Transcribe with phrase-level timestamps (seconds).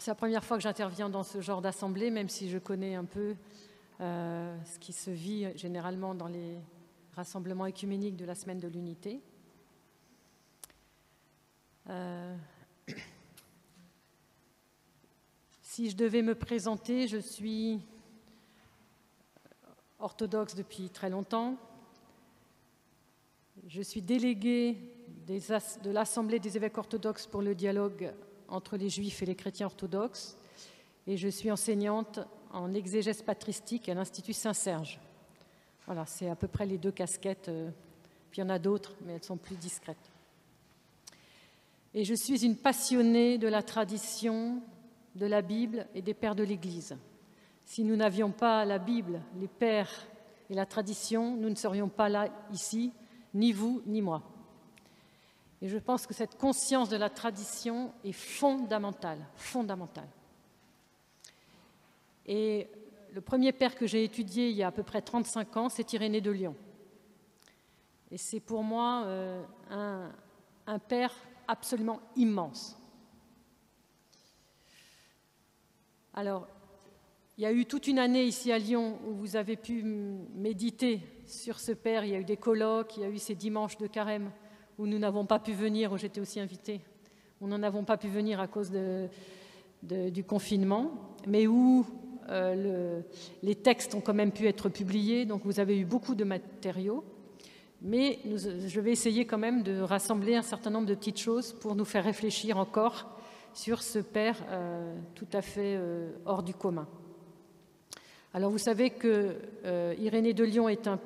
[0.00, 3.04] C'est la première fois que j'interviens dans ce genre d'assemblée, même si je connais un
[3.04, 3.36] peu
[4.00, 6.58] euh, ce qui se vit généralement dans les
[7.14, 9.20] rassemblements écuméniques de la semaine de l'unité.
[11.88, 12.36] Euh,
[15.62, 17.80] si je devais me présenter, je suis
[20.00, 21.56] orthodoxe depuis très longtemps.
[23.68, 24.76] Je suis déléguée
[25.28, 28.12] de l'Assemblée des évêques orthodoxes pour le dialogue
[28.54, 30.36] entre les juifs et les chrétiens orthodoxes
[31.06, 32.20] et je suis enseignante
[32.52, 35.00] en exégèse patristique à l'Institut Saint-Serge.
[35.86, 37.48] Voilà, c'est à peu près les deux casquettes.
[37.48, 37.70] Euh,
[38.30, 40.10] puis il y en a d'autres, mais elles sont plus discrètes.
[41.92, 44.62] Et je suis une passionnée de la tradition,
[45.14, 46.96] de la Bible et des pères de l'Église.
[47.66, 50.06] Si nous n'avions pas la Bible, les pères
[50.48, 52.92] et la tradition, nous ne serions pas là ici,
[53.34, 54.22] ni vous, ni moi.
[55.64, 60.10] Et je pense que cette conscience de la tradition est fondamentale, fondamentale.
[62.26, 62.68] Et
[63.14, 65.94] le premier père que j'ai étudié il y a à peu près 35 ans, c'est
[65.94, 66.54] Irénée de Lyon.
[68.10, 70.12] Et c'est pour moi euh, un,
[70.66, 71.14] un père
[71.48, 72.76] absolument immense.
[76.12, 76.46] Alors,
[77.38, 81.00] il y a eu toute une année ici à Lyon où vous avez pu méditer
[81.24, 82.04] sur ce père.
[82.04, 84.30] Il y a eu des colloques, il y a eu ces dimanches de carême
[84.78, 86.80] où nous n'avons pas pu venir, où j'étais aussi invitée.
[87.40, 88.72] Où nous n'avons pas pu venir à cause
[89.82, 90.90] du confinement,
[91.26, 91.84] mais où
[92.30, 93.00] euh,
[93.42, 97.04] les textes ont quand même pu être publiés, donc vous avez eu beaucoup de matériaux.
[97.82, 101.74] Mais je vais essayer quand même de rassembler un certain nombre de petites choses pour
[101.74, 103.10] nous faire réfléchir encore
[103.52, 106.88] sur ce père euh, tout à fait euh, hors du commun.
[108.32, 109.36] Alors vous savez que
[109.98, 110.98] Irénée de Lyon est un,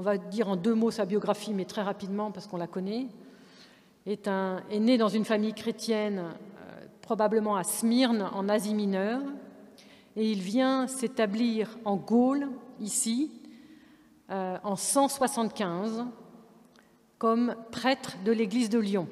[0.00, 3.08] on va dire en deux mots sa biographie, mais très rapidement parce qu'on la connaît,
[4.06, 6.22] est, est né dans une famille chrétienne,
[7.02, 9.20] probablement à Smyrne, en Asie mineure,
[10.16, 12.48] et il vient s'établir en Gaule,
[12.80, 13.30] ici,
[14.30, 16.06] euh, en 175,
[17.18, 19.06] comme prêtre de l'église de Lyon.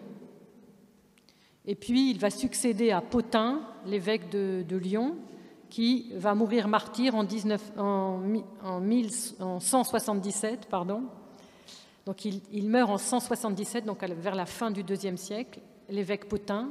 [1.67, 5.17] Et puis il va succéder à Potin, l'évêque de, Lyon,
[5.71, 8.21] qui va mourir martyr en, 19, en,
[8.65, 10.67] en, 177.
[10.67, 11.05] Pardon.
[12.07, 16.71] Donc il, meurt en 177, donc vers la fin du IIe siècle, l'évêque Potin,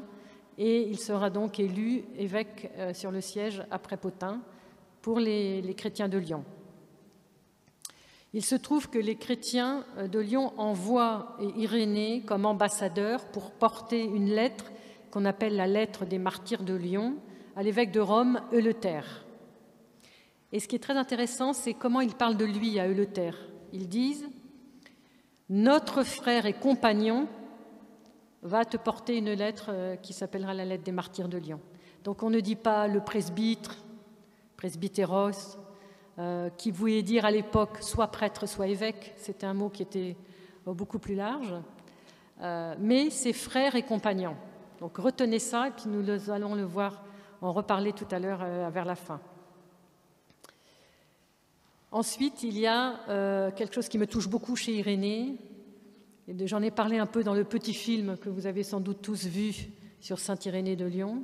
[0.58, 4.42] et il sera donc élu évêque euh, sur le siège après Potin
[5.04, 6.44] pour les, chrétiens de Lyon.
[8.34, 14.04] Il se trouve que les chrétiens euh, de Lyon envoient Irénée comme ambassadeur pour porter
[14.04, 14.72] une lettre
[15.12, 17.16] qu'on appelle la lettre des martyrs de Lyon
[17.58, 19.02] à l'évêque de Rome, Euleter.
[20.52, 23.32] Et ce qui est très intéressant, c'est comment ils parlent de lui à Euleter.
[23.74, 24.30] Ils disent
[25.50, 27.28] Notre frère et compagnon,
[28.44, 31.60] va te porter une lettre euh, qui s'appellera la lettre des martyrs de Lyon.
[32.04, 33.76] Donc on ne dit pas le presbytre,
[34.56, 35.58] presbytéros,
[36.20, 39.16] euh, qui voulait dire à l'époque soit prêtre, soit évêque.
[39.18, 40.16] C'était un mot qui était
[40.68, 41.56] euh, beaucoup plus large.
[42.80, 44.38] mais c'est frères et compagnons.
[44.80, 47.04] Donc retenez ça et puis nous allons le voir,
[47.42, 49.20] en reparler tout à l'heure vers la fin.
[51.92, 55.38] Ensuite, il y a quelque chose qui me touche beaucoup chez Irénée,
[56.44, 59.28] J'en ai parlé un peu dans le petit film que vous avez sans doute tous
[59.28, 59.56] vu
[60.02, 61.24] sur Saint Irénée de Lyon,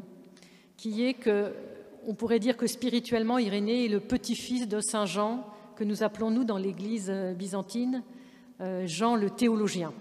[0.78, 1.54] qui est que,
[2.08, 6.32] on pourrait dire que spirituellement, Irénée est le petit-fils de Saint Jean, que nous appelons
[6.32, 8.02] nous dans l'Église euh, byzantine
[8.62, 9.92] euh, Jean le théologien.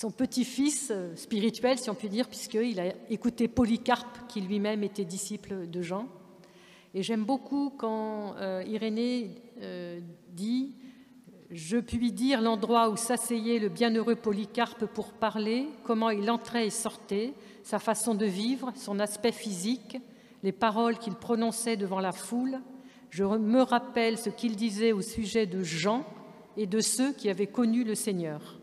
[0.00, 5.04] Son petit-fils euh, spirituel, si on peut dire, puisqu'il a écouté Polycarpe, qui lui-même était
[5.04, 6.06] disciple de Jean.
[6.94, 9.42] Et j'aime beaucoup quand Irénée
[10.30, 10.76] dit
[11.50, 16.70] je puis dire l'endroit où s'asseyait le bienheureux Polycarpe pour parler, comment il entrait et
[16.70, 19.98] sortait, sa façon de vivre, son aspect physique,
[20.42, 22.60] les paroles qu'il prononçait devant la foule.
[23.10, 26.04] Je me rappelle ce qu'il disait au sujet de Jean
[26.56, 28.57] et de ceux qui avaient connu le Seigneur.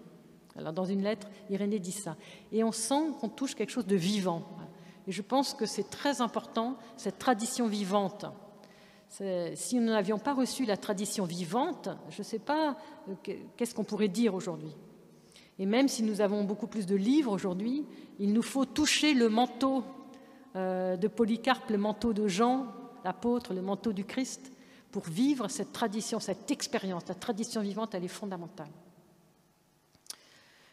[0.56, 2.16] Dans une lettre, Irénée dit ça.
[2.52, 4.44] Et on sent qu'on touche quelque chose de vivant.
[5.08, 8.26] Et je pense que c'est très important, cette tradition vivante
[9.10, 12.78] si nous n'avions pas reçu la tradition vivante, je ne sais pas
[13.10, 14.76] euh, qu'est-ce qu'on pourrait dire aujourd'hui.
[15.58, 17.86] Et même si nous avons beaucoup plus de livres aujourd'hui,
[18.20, 19.84] il nous faut toucher le manteau
[20.56, 22.68] euh, de Polycarpe, le manteau de Jean,
[23.06, 24.52] l'apôtre, le manteau du Christ,
[24.92, 27.04] pour vivre cette tradition, cette expérience.
[27.08, 28.70] La tradition vivante, elle est fondamentale.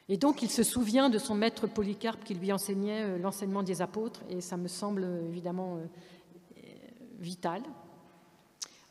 [0.08, 3.82] Et donc il se souvient de son maître Polycarpe qui lui enseignait euh, l'enseignement des
[3.82, 5.78] apôtres, et ça me semble évidemment
[7.18, 7.62] vital.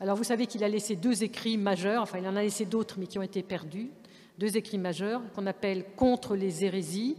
[0.00, 2.98] Alors vous savez qu'il a laissé deux écrits majeurs, enfin il en a laissé d'autres
[2.98, 3.90] mais qui ont été perdus,
[4.38, 7.16] deux écrits majeurs qu'on appelle Contre les hérésies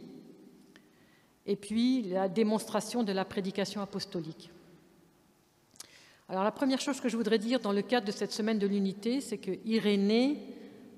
[1.46, 4.52] et puis la démonstration de la prédication apostolique.
[6.30, 8.68] Alors la première chose que je voudrais dire dans le cadre de cette semaine de
[8.68, 10.40] l'unité, c'est que Irénée,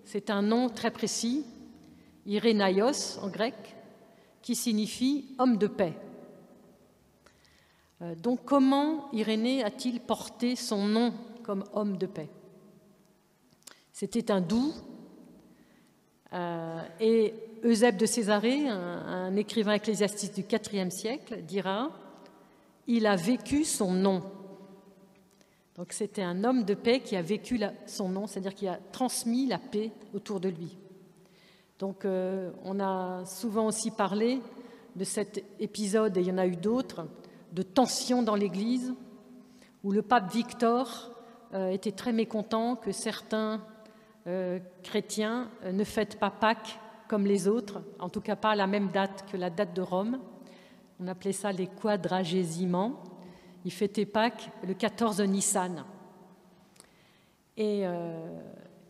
[0.05, 1.45] c'est un nom très précis,
[2.25, 3.55] Irénaïos en grec,
[4.41, 5.93] qui signifie homme de paix.
[8.01, 11.13] Euh, donc comment Irénée a-t-il porté son nom
[11.43, 12.29] comme homme de paix?
[13.91, 14.73] C'était un doux,
[16.33, 17.33] euh, et
[17.63, 21.91] Eusèbe de Césarée, un, écrivain ecclésiastique du IVe siècle, dira
[22.87, 24.21] Il a vécu son nom.
[25.77, 29.45] Donc c'était un homme de paix qui a vécu son nom, c'est-à-dire qui a transmis
[29.47, 30.77] la paix autour de lui.
[31.79, 34.41] Donc euh, on a souvent aussi parlé
[34.95, 37.05] de cet épisode, et il y en a eu d'autres,
[37.51, 38.93] de tension dans l'Église,
[39.83, 41.11] où le pape Victor
[41.53, 43.61] euh, était très mécontent que certains
[44.25, 46.79] euh, chrétiens ne fêtent pas Pâques
[47.09, 49.81] comme les autres, en tout cas pas à la même date que la date de
[49.81, 50.19] Rome.
[51.01, 53.03] On appelait ça les quadragésiments.
[53.65, 55.83] Ils fêtaient Pâques le 14 Nissan.
[57.57, 57.85] Et,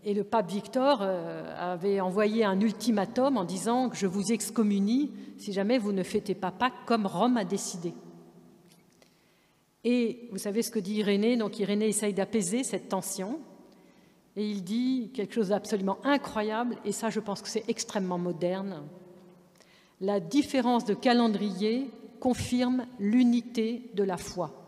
[0.06, 5.52] et le pape Victor avait envoyé un ultimatum en disant que je vous excommunie si
[5.52, 7.94] jamais vous ne fêtez pas Pâques comme Rome a décidé.
[9.84, 13.40] Et vous savez ce que dit Irénée, donc Irénée essaye d'apaiser cette tension,
[14.36, 18.84] et il dit quelque chose d'absolument incroyable, et ça je pense que c'est extrêmement moderne.
[20.02, 24.65] La différence de calendrier confirme l'unité de la foi.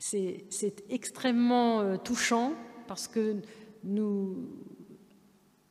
[0.00, 2.54] C'est extrêmement euh, touchant
[2.88, 3.36] parce que
[3.84, 4.48] nous,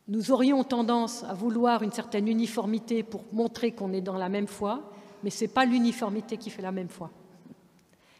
[0.08, 4.46] nous aurions tendance à vouloir une certaine uniformité pour montrer qu'on est dans la même
[4.46, 4.92] foi,
[5.24, 7.10] mais ce n'est pas l'uniformité qui fait la même foi.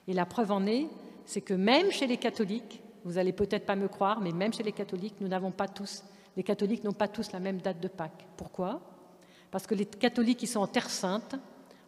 [0.08, 0.88] Et la preuve en est,
[1.26, 4.64] c'est que même chez les catholiques, vous allez peut-être pas me croire, mais même chez
[4.64, 6.04] les catholiques, nous n'avons pas tous,
[6.36, 8.26] les catholiques n'ont pas tous la même date de Pâques.
[8.36, 8.82] Pourquoi?
[9.52, 11.36] Parce que les catholiques qui sont en Terre Sainte,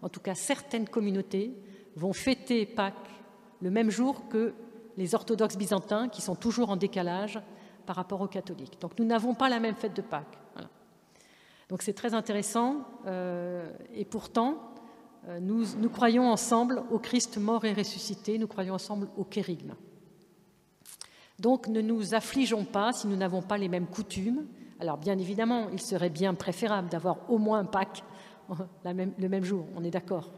[0.03, 1.55] en tout cas certaines communautés,
[1.95, 3.20] vont fêter Pâques
[3.61, 4.53] le même jour que
[4.97, 7.41] les orthodoxes byzantins, qui sont toujours en décalage
[7.85, 8.79] par rapport aux catholiques.
[8.79, 10.37] Donc nous n'avons pas la même fête de Pâques.
[11.69, 14.73] Donc c'est très intéressant, euh, et pourtant,
[15.29, 19.75] euh, nous, croyons ensemble au Christ mort et ressuscité, nous croyons ensemble au kérigme.
[21.39, 24.47] Donc ne nous affligeons pas si nous n'avons pas les mêmes coutumes.
[24.81, 28.03] Alors bien évidemment, il serait bien préférable d'avoir au moins Pâques
[28.83, 30.29] le même jour, on est d'accord.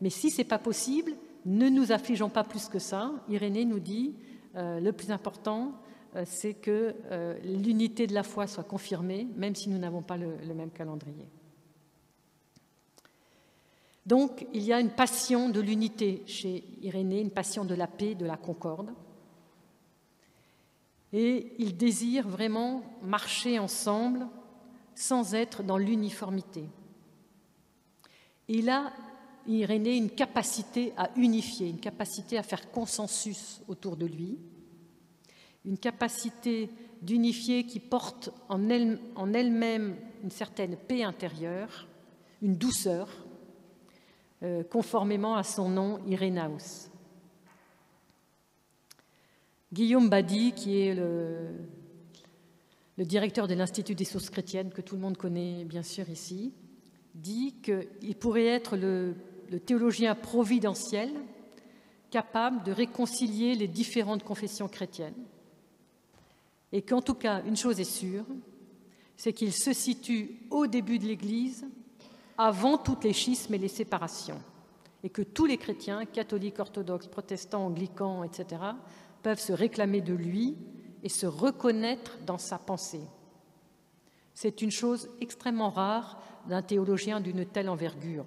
[0.00, 1.12] Mais si ce n'est pas possible,
[1.44, 3.12] ne nous affligeons pas plus que ça.
[3.28, 4.14] Irénée nous dit,
[4.56, 5.72] euh, le plus important,
[6.16, 6.94] euh, c'est que
[7.44, 11.28] l'unité de la foi soit confirmée, même si nous n'avons pas le même calendrier.
[14.06, 18.14] Donc il y a une passion de l'unité chez Irénée, une passion de la paix,
[18.14, 18.90] de la concorde.
[21.12, 24.26] Et il désire vraiment marcher ensemble
[24.94, 26.64] sans être dans l'uniformité.
[28.48, 28.92] Il a,
[29.46, 34.38] Irénée, une capacité à unifier, une capacité à faire consensus autour de lui,
[35.64, 36.70] une capacité
[37.02, 41.88] d'unifier qui porte en elle-même une certaine paix intérieure,
[42.42, 43.08] une douceur,
[44.42, 46.90] euh, conformément à son nom Irénaus.
[49.72, 51.50] Guillaume Badi, qui est le,
[52.98, 56.52] directeur de l'Institut des sources chrétiennes, que tout le monde connaît bien sûr ici,
[57.14, 59.14] dit qu'il pourrait être le,
[59.50, 61.10] le théologien providentiel
[62.10, 65.26] capable de réconcilier les différentes confessions chrétiennes.
[66.72, 68.24] Et qu'en tout cas, une chose est sûre,
[69.16, 71.66] c'est qu'il se situe au début de l'Église
[72.38, 74.40] avant toutes les schismes et les séparations,
[75.02, 78.62] et que tous les chrétiens, catholiques, orthodoxes, protestants, anglicans, etc.,
[79.22, 80.56] peuvent se réclamer de lui
[81.02, 83.02] et se reconnaître dans sa pensée.
[84.32, 88.24] C'est une chose extrêmement rare d'un théologien d'une telle envergure.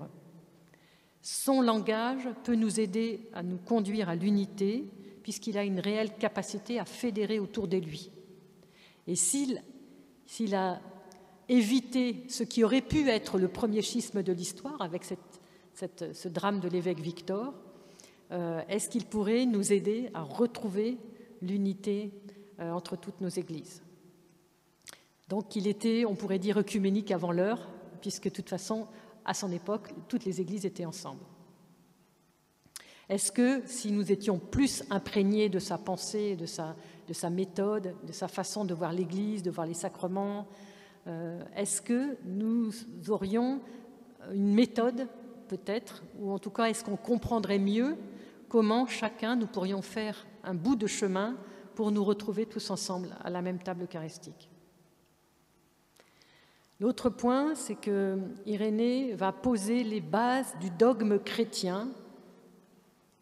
[1.23, 4.89] Son langage peut nous aider à nous conduire à l'unité,
[5.23, 8.11] puisqu'il a une réelle capacité à fédérer autour de lui.
[9.07, 9.61] Et s'il,
[10.53, 10.81] a
[11.47, 16.67] éviter ce qui aurait pu être le premier schisme de l'histoire avec ce drame de
[16.67, 17.53] l'évêque Victor
[18.31, 20.97] euh, Est-ce qu'il pourrait nous aider à retrouver
[21.41, 22.11] l'unité
[22.59, 23.81] euh, entre toutes nos églises?
[25.29, 27.69] Donc il était, on pourrait dire, œcuménique avant l'heure,
[28.01, 28.87] puisque de toute façon,
[29.25, 31.23] à son époque, toutes les églises étaient ensemble.
[33.09, 36.75] Est-ce que si nous étions plus imprégnés de sa pensée, de sa,
[37.07, 40.47] de sa méthode, de sa façon de voir l'Église, de voir les sacrements,
[41.07, 42.71] euh, est-ce que nous
[43.09, 43.61] aurions
[44.33, 45.07] une méthode
[45.49, 47.97] peut-être, ou en tout cas est-ce qu'on comprendrait mieux
[48.47, 51.35] comment chacun nous pourrions faire un bout de chemin
[51.75, 54.49] pour nous retrouver tous ensemble à la même table eucharistique?
[56.79, 61.89] L'autre point, c'est que Irénée va poser les bases du dogme chrétien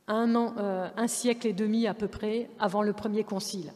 [0.10, 3.72] euh, un siècle et demi à peu près avant le premier concile.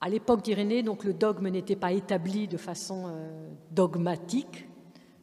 [0.00, 4.68] À l'époque d'Irénée, donc le dogme n'était pas établi de façon euh, dogmatique,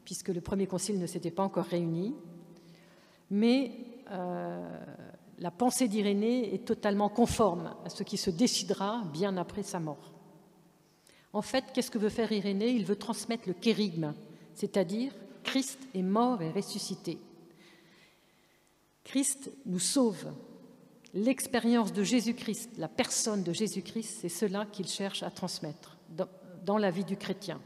[0.04, 2.14] puisque le premier concile ne s'était pas encore réuni,
[3.30, 3.72] mais
[4.10, 4.68] euh,
[5.38, 10.15] la pensée d'Irénée est totalement conforme à ce qui se décidera bien après sa mort.
[11.32, 12.70] En fait, qu'est-ce que veut faire Irénée?
[12.70, 14.14] Il veut transmettre le kérigme,
[14.54, 17.18] c'est-à-dire Christ est mort et ressuscité.
[19.04, 20.32] Christ nous sauve.
[21.14, 25.96] L'expérience de Jésus-Christ, la personne de Jésus-Christ, c'est cela qu'il cherche à transmettre
[26.64, 27.60] dans, la vie du chrétien.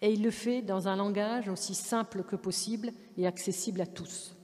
[0.00, 4.34] Et il le fait dans un langage aussi simple que possible et accessible à tous.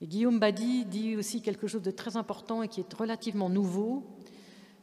[0.00, 4.06] Et Guillaume Badi dit aussi quelque chose de très important et qui est relativement nouveau,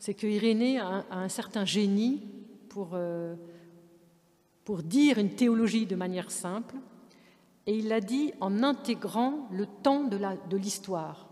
[0.02, 2.24] c'est que Irénée a un, certain génie
[2.70, 3.36] pour, euh,
[4.66, 6.76] pour dire une théologie de manière simple,
[7.68, 11.30] et il l'a dit en intégrant le temps de l'histoire.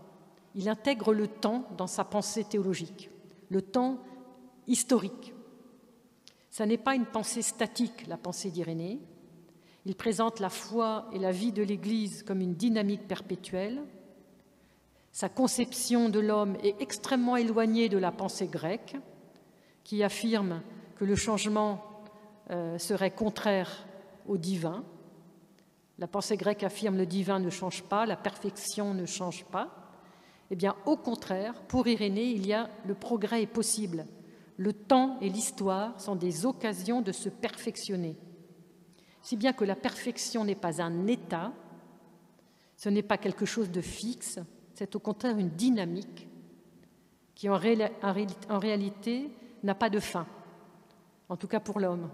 [0.54, 3.10] Il intègre le temps dans sa pensée théologique,
[3.48, 3.98] le temps
[4.68, 5.34] historique.
[6.48, 9.00] Ça n'est pas une pensée statique, la pensée d'Irénée.
[9.84, 13.82] Il présente la foi et la vie de l'Église comme une dynamique perpétuelle.
[15.12, 18.96] Sa conception de l'homme est extrêmement éloignée de la pensée grecque,
[19.82, 20.62] qui affirme
[20.96, 21.82] que le changement
[22.50, 23.86] euh, serait contraire
[24.28, 24.84] au divin.
[25.98, 29.68] La pensée grecque affirme le divin ne change pas, la perfection ne change pas.
[30.50, 34.06] Eh bien, au contraire, pour Irénée, il y a le progrès est possible.
[34.56, 38.16] Le temps et l'histoire sont des occasions de se perfectionner.
[39.22, 41.52] Si bien que la perfection n'est pas un état,
[42.76, 44.38] ce n'est pas quelque chose de fixe,
[44.80, 46.26] c'est au contraire une dynamique
[47.34, 49.30] qui en, réalité
[49.62, 50.26] n'a pas de fin,
[51.28, 52.08] en tout cas pour l'homme.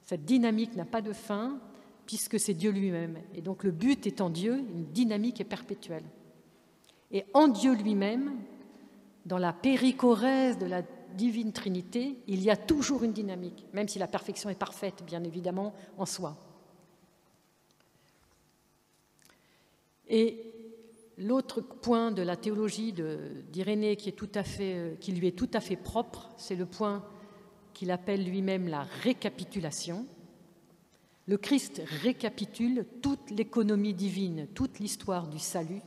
[0.00, 1.58] Cette dynamique n'a pas de fin
[2.06, 3.18] puisque c'est Dieu lui-même.
[3.34, 6.04] Et donc le but est en Dieu, une dynamique est perpétuelle.
[7.10, 8.38] Et en Dieu lui-même,
[9.26, 10.80] dans la péricorèse de la
[11.14, 15.22] divine Trinité, il y a toujours une dynamique, même si la perfection est parfaite, bien
[15.24, 16.38] évidemment, en soi.
[20.08, 20.55] Et
[21.18, 26.56] l'autre point de la théologie d'Irénée qui, qui lui est tout à fait propre, c'est
[26.56, 27.04] le point
[27.72, 30.06] qu'il appelle lui-même la récapitulation.
[31.26, 35.82] Le Christ récapitule toute l'économie divine, toute l'histoire du salut.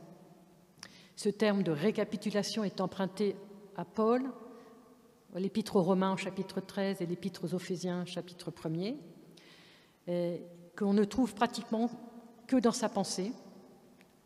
[1.16, 3.36] Ce terme de récapitulation est emprunté
[3.76, 4.22] à Paul,
[5.34, 8.96] l'épître aux Romains chapitre 13 et l'épître aux Éphésiens chapitre 1er,
[10.76, 11.90] qu'on ne trouve pratiquement
[12.46, 13.32] que dans sa pensée.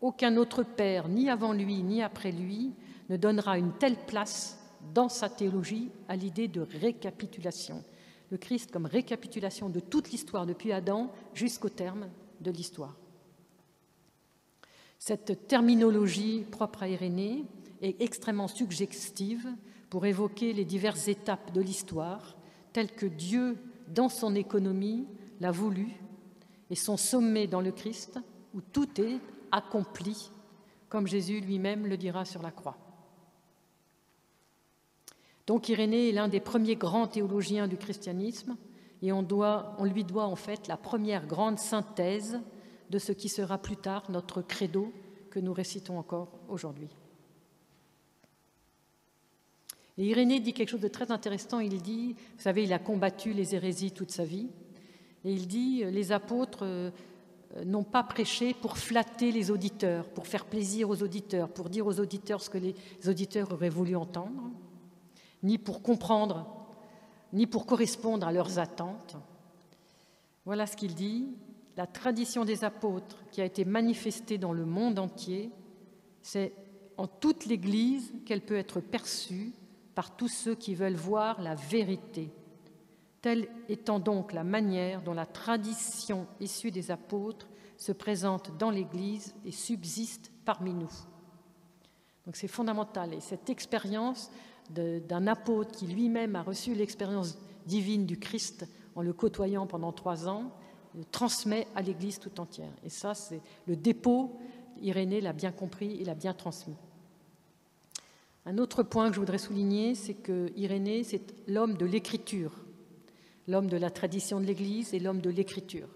[0.05, 2.73] Aucun autre père, ni avant lui, ni après lui,
[3.09, 4.59] ne donnera une telle place
[4.93, 7.83] dans sa théologie à l'idée de récapitulation
[8.31, 12.09] le Christ comme récapitulation de toute l'histoire depuis Adam jusqu'au terme
[12.41, 12.97] de l'histoire.
[14.99, 17.45] Cette terminologie propre à Irénée
[17.81, 19.49] est extrêmement suggestive
[19.89, 22.37] pour évoquer les diverses étapes de l'histoire
[22.73, 23.57] telles que Dieu,
[23.89, 25.07] dans son économie,
[25.41, 25.89] l'a voulu,
[26.71, 28.19] et son sommet dans le Christ,
[28.53, 29.21] où tout est
[29.55, 30.31] accompli,
[30.89, 32.77] comme Jésus lui-même le dira sur la croix.
[35.47, 38.57] Donc Irénée est l'un des premiers grands théologiens du christianisme
[39.03, 42.41] et on, on, lui doit en fait la première grande synthèse
[42.91, 44.93] de ce qui sera plus tard notre credo
[45.31, 46.89] que nous récitons encore aujourd'hui.
[49.99, 51.61] Et Irénée dit quelque chose de très intéressant.
[51.61, 54.49] Il dit, vous savez, il a combattu les hérésies toute sa vie.
[55.25, 56.93] Et il dit, les apôtres
[57.57, 61.87] euh, n'ont pas prêché pour flatter les auditeurs, pour faire plaisir aux auditeurs, pour dire
[61.87, 62.75] aux auditeurs ce que les
[63.07, 64.51] auditeurs auraient voulu entendre
[65.45, 66.47] ni pour comprendre,
[67.33, 69.17] ni pour correspondre à leurs attentes.
[70.45, 71.29] Voilà ce qu'il dit.
[71.77, 75.51] La tradition des apôtres qui a été manifestée dans le monde entier,
[76.23, 76.53] c'est
[76.97, 79.53] en toute l'Église qu'elle peut être perçue
[79.95, 82.31] par tous ceux qui veulent voir la vérité.
[83.25, 89.35] Telle étant donc la manière dont la tradition issue des apôtres se présente dans l'Église
[89.47, 90.93] et subsiste parmi nous.
[92.27, 93.15] Donc c'est fondamental.
[93.15, 94.31] Et cette expérience
[94.69, 100.29] d'un apôtre qui lui-même a reçu l'expérience divine du Christ en le côtoyant pendant trois
[100.29, 100.53] ans,
[100.95, 102.75] le transmet à l'Église tout entière.
[102.85, 104.39] Et ça, c'est le dépôt.
[104.83, 106.77] Irénée l'a bien compris, il l'a bien transmis.
[108.45, 112.64] Un autre point que je voudrais souligner, c'est que Irénée, c'est l'homme de l'écriture,
[113.49, 115.89] l'homme de la tradition de l'Église et l'homme de l'écriture.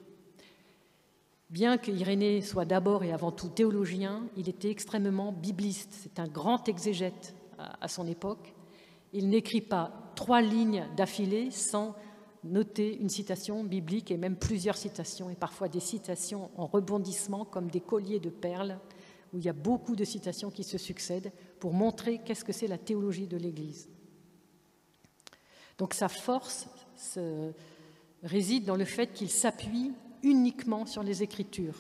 [1.51, 5.95] Bien que Irénée soit d'abord et avant tout théologien, il était extrêmement bibliste.
[6.03, 8.55] C'est un grand exégète à son époque
[9.13, 11.95] Il n'écrit pas trois lignes d'affilée sans
[12.45, 17.71] noter une citation biblique et même plusieurs citations, et parfois des citations en rebondissement comme
[17.71, 18.79] des colliers de perles,
[19.33, 22.67] où il y a beaucoup de citations qui se succèdent pour montrer qu'est-ce que c'est
[22.67, 23.89] la théologie de l'Église.
[25.79, 26.69] Donc sa force
[28.23, 31.79] réside dans le fait qu'il s'appuie uniquement sur les Écritures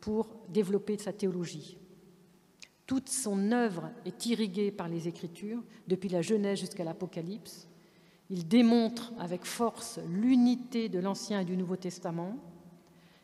[0.00, 1.76] pour développer sa théologie.
[2.86, 7.68] Toute son œuvre est irriguée par les Écritures, depuis la Genèse jusqu'à l'Apocalypse.
[8.30, 12.36] Il démontre avec force l'unité de l'Ancien et du Nouveau Testament.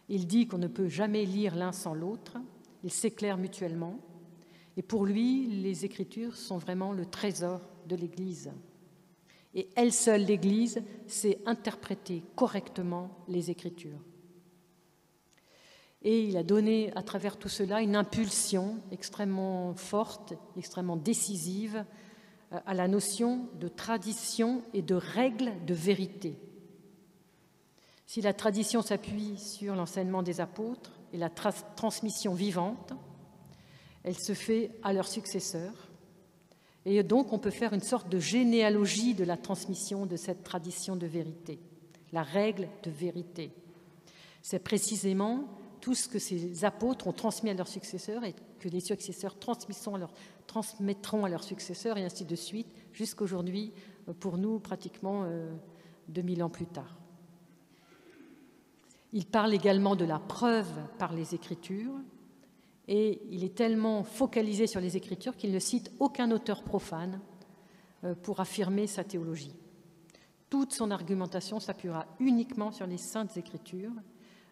[0.08, 2.38] Il dit qu'on ne peut jamais lire l'un sans l'autre.
[2.82, 3.98] Ils s'éclairent mutuellement.
[4.76, 8.50] Et pour lui, les Écritures sont vraiment le trésor de l'Église.
[9.54, 14.00] Et elle seule, l'Église, sait interpréter correctement les Écritures.
[16.04, 21.84] Et il a donné à travers tout cela une impulsion extrêmement forte, extrêmement décisive
[22.52, 26.36] euh, à la notion de tradition et de règles de vérité.
[28.06, 32.92] Si la tradition s'appuie sur l'enseignement des apôtres et la transmission vivante,
[34.02, 35.81] elle se fait à leurs successeurs.
[36.84, 40.96] Et donc on peut faire une sorte de généalogie de la transmission de cette tradition
[40.96, 41.58] de vérité,
[42.12, 43.52] la règle de vérité.
[44.42, 45.44] C'est précisément
[45.80, 49.36] tout ce que ces apôtres ont transmis à leurs successeurs et que les successeurs
[50.46, 53.72] transmettront à leurs successeurs et ainsi de suite, jusqu'aujourd'hui,
[54.20, 55.26] pour nous, pratiquement
[56.08, 56.98] 2000 euh, ans plus tard.
[59.12, 61.92] Il parle également de la preuve par les Écritures,
[62.94, 67.22] et il est tellement focalisé sur les Écritures qu'il ne cite aucun auteur profane
[68.04, 69.54] euh, pour affirmer sa théologie.
[70.50, 73.94] Toute son argumentation s'appuiera uniquement sur les saintes Écritures,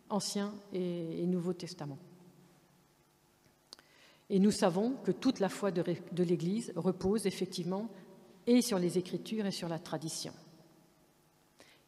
[0.09, 1.99] Ancien et, Nouveau Testament.
[4.31, 7.91] Et nous savons que toute la foi de, de l'Église repose effectivement
[8.47, 10.33] et sur les Écritures et sur la tradition.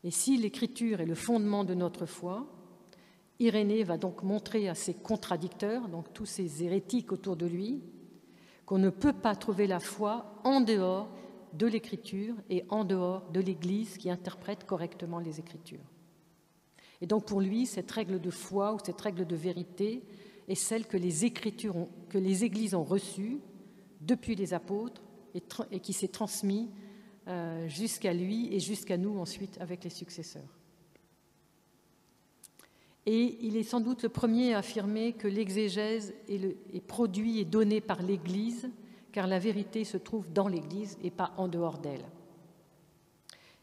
[0.05, 2.47] Et si l'Écriture est le fondement de notre foi,
[3.43, 7.83] Irénée va donc montrer à ses contradicteurs, donc tous ces hérétiques autour de lui,
[8.67, 11.09] qu'on ne peut pas trouver la foi en dehors
[11.53, 15.91] de l'Écriture et en dehors de l'Église qui interprète correctement les Écritures.
[17.01, 20.05] Et donc pour lui, cette règle de foi ou cette règle de vérité
[20.49, 23.41] est celle que les Écritures, ont, que les Églises ont reçue
[24.01, 25.03] depuis les apôtres
[25.35, 26.69] et, qui s'est transmise
[27.27, 30.62] euh, jusqu'à lui et jusqu'à nous ensuite avec les successeurs.
[33.07, 37.81] Et il est sans doute le premier à affirmer que l'exégèse est, produit et donné
[37.81, 38.71] par l'Église,
[39.11, 42.05] car la vérité se trouve dans l'Église et pas en dehors d'elle.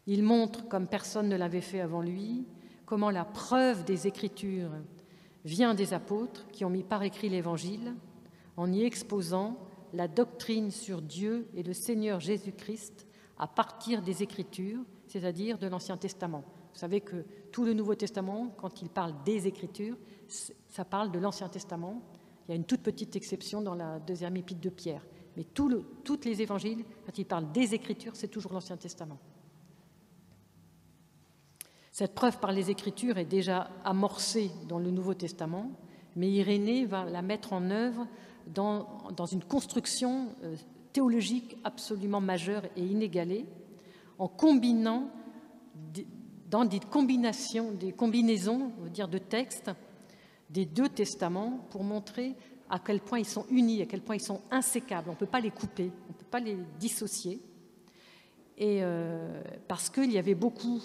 [0.06, 2.44] Il montre, comme personne ne l'avait fait avant lui,
[2.84, 4.72] comment la preuve des Écritures
[5.44, 7.94] vient des apôtres qui ont mis par écrit l'Évangile,
[8.56, 9.56] en y exposant
[9.94, 13.06] la doctrine sur Dieu et le Seigneur Jésus-Christ
[13.38, 16.44] à partir des Écritures, c'est-à-dire de l'Ancien Testament.
[16.80, 21.18] Vous savez que tout le Nouveau Testament, quand il parle des Écritures, ça parle de
[21.18, 22.00] l'Ancien Testament.
[22.48, 25.06] Il y a une toute petite exception dans la deuxième épître de Pierre.
[25.36, 29.18] Mais tout tous les évangiles, quand ils parlent des Écritures, c'est toujours l'Ancien Testament.
[31.92, 35.72] Cette preuve par les Écritures est déjà amorcée dans le Nouveau Testament,
[36.16, 38.06] mais Irénée va la mettre en œuvre
[38.46, 40.56] dans, dans une construction euh,
[40.94, 43.44] théologique absolument majeure et inégalée,
[44.18, 45.10] en combinant
[46.50, 49.70] dans des combinaisons, des combinaisons on dire, de textes
[50.50, 52.34] des deux testaments pour montrer
[52.68, 55.08] à quel point ils sont unis, à quel point ils sont insécables.
[55.08, 57.40] On ne peut pas les couper, on ne peut pas les dissocier.
[58.58, 60.80] Et euh, parce qu'il y avait beaucoup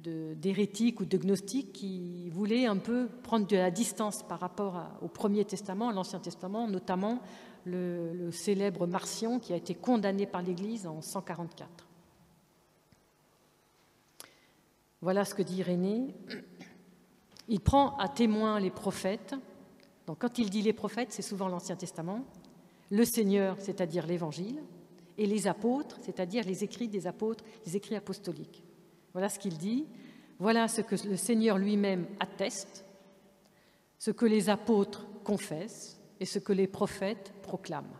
[0.00, 5.08] d'hérétiques ou de gnostiques qui voulaient un peu prendre de la distance par rapport au
[5.08, 7.20] Premier Testament, à l'Ancien Testament, notamment
[7.64, 11.91] le, le célèbre Marcion qui a été condamné par l'Église en 144.
[15.02, 16.14] Voilà ce que dit Irénée.
[17.48, 19.34] Il prend à témoin les prophètes.
[20.06, 22.24] Donc quand il dit les prophètes, c'est souvent l'Ancien Testament,
[22.88, 24.62] le Seigneur, c'est-à-dire l'Évangile,
[25.18, 28.62] et les apôtres, c'est-à-dire les écrits des apôtres, les écrits apostoliques.
[29.12, 29.86] Voilà ce qu'il dit.
[30.38, 32.84] Voilà ce que le Seigneur lui-même atteste,
[33.98, 37.98] ce que les apôtres confessent et ce que les prophètes proclament.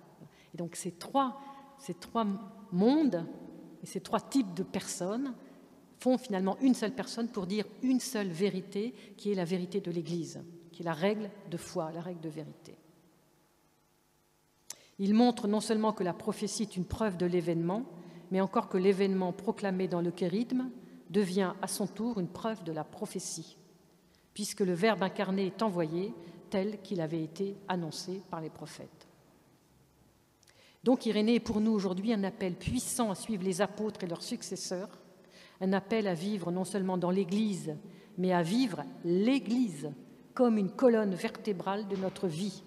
[0.55, 1.41] Et donc ces trois,
[1.79, 2.27] ces trois
[2.71, 3.27] mondes
[3.83, 5.35] et ces trois types de personnes
[6.03, 9.93] font finalement une seule personne pour dire une seule vérité, qui est la vérité de
[9.93, 12.77] l'Église, qui est la règle de foi, la règle de vérité.
[14.99, 17.85] Il montre non seulement que la prophétie est une preuve de l'événement,
[18.33, 20.71] mais encore que l'événement proclamé dans le chérigme
[21.09, 23.57] devient à son tour une preuve de la prophétie,
[24.35, 26.13] puisque le Verbe incarné est envoyé
[26.51, 29.07] tel qu'il avait été annoncé par les prophètes.
[30.83, 34.25] Donc Irénée est pour nous aujourd'hui un appel puissant à suivre les apôtres et leurs
[34.25, 34.99] successeurs,
[35.63, 37.77] un appel à vivre non seulement dans l'Église,
[38.19, 39.91] mais à vivre l'Église
[40.35, 42.65] comme une colonne vertébrale de notre vie.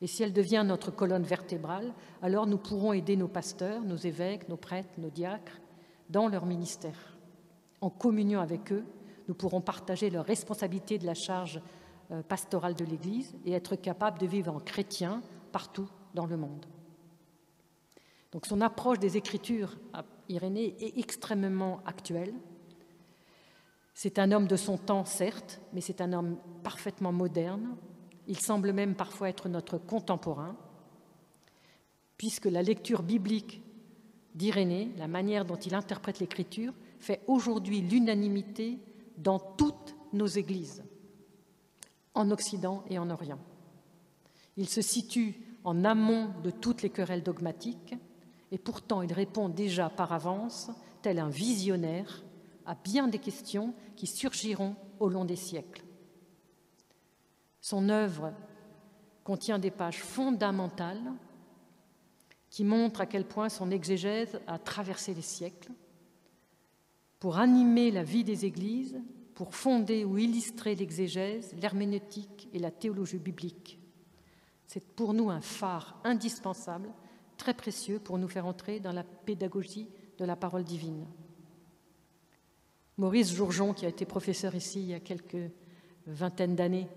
[0.00, 1.92] Et si elle devient notre colonne vertébrale,
[2.22, 5.60] alors nous pourrons aider nos pasteurs, nos évêques, nos prêtres, nos diacres
[6.08, 7.18] dans leur ministère.
[7.80, 8.84] En communion avec eux,
[9.26, 11.60] nous pourrons partager leur responsabilité de la charge
[12.12, 16.66] euh, pastorale de l'Église et être capables de vivre en chrétien partout dans le monde.
[18.32, 22.34] Donc son approche des Écritures à Irénée est extrêmement actuelle.
[23.94, 27.76] C'est un homme de son temps, certes, mais c'est un homme parfaitement moderne.
[28.26, 30.56] Il semble même parfois être notre contemporain,
[32.16, 33.62] puisque la lecture biblique
[34.34, 38.78] d'Irénée, la manière dont il interprète l'Écriture, fait aujourd'hui l'unanimité
[39.16, 40.84] dans toutes nos églises,
[42.14, 43.40] en Occident et en Orient.
[44.56, 47.94] Il se situe en amont de toutes les querelles dogmatiques,
[48.50, 50.70] et pourtant il répond déjà par avance,
[51.02, 52.22] tel un visionnaire,
[52.66, 55.84] à bien des questions qui surgiront au long des siècles.
[57.60, 58.32] Son œuvre
[59.24, 61.12] contient des pages fondamentales
[62.50, 65.72] qui montrent à quel point son exégèse a traversé les siècles
[67.18, 68.98] pour animer la vie des églises,
[69.34, 73.78] pour fonder ou illustrer l'exégèse, l'herméneutique et la théologie biblique.
[74.66, 76.90] C'est pour nous un phare indispensable,
[77.38, 81.06] très précieux pour nous faire entrer dans la pédagogie de la parole divine.
[82.98, 85.50] Maurice Jourgeon, qui a été professeur ici il y a quelques
[86.06, 86.88] vingtaines d'années,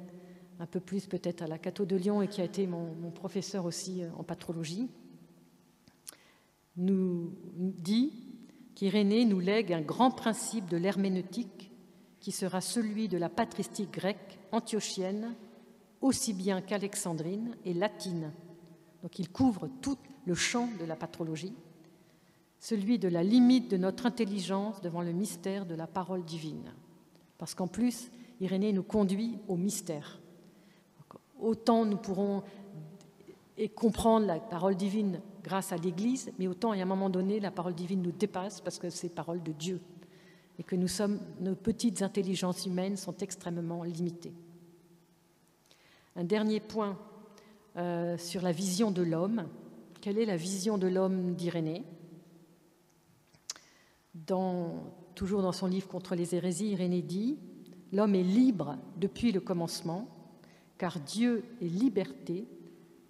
[0.60, 3.66] un peu plus peut-être à la Cato de Lyon et qui a été mon, professeur
[3.66, 4.90] aussi euh, en patrologie,
[6.76, 8.14] nous dit
[8.76, 11.72] qu'Irénée nous lègue un grand principe de l'herméneutique
[12.20, 15.36] qui sera celui de la patristique grecque antiochienne
[16.02, 18.32] aussi bien qu'alexandrine et latine.
[19.04, 19.98] Donc il couvre tout
[20.32, 21.54] le champ de la patrologie,
[22.58, 26.72] celui de la limite de notre intelligence devant le mystère de la parole divine.
[27.38, 30.22] Parce qu'en plus, Irénée nous conduit au mystère.
[31.38, 32.44] Autant nous pourrons
[33.76, 37.76] comprendre la parole divine grâce à l'Église, mais autant, à un moment donné, la parole
[37.76, 39.82] divine nous dépasse parce que c'est parole de Dieu
[40.58, 44.34] et que nous sommes, nos petites intelligences humaines sont extrêmement limitées.
[46.16, 46.98] Un dernier point
[47.78, 49.46] euh, sur la vision de l'homme.
[50.02, 51.84] Quelle est la vision de l'homme d'Irénée
[55.14, 57.38] Toujours dans son livre Contre les hérésies, Irénée dit
[57.92, 60.08] L'homme est libre depuis le commencement,
[60.80, 62.48] car Dieu est liberté,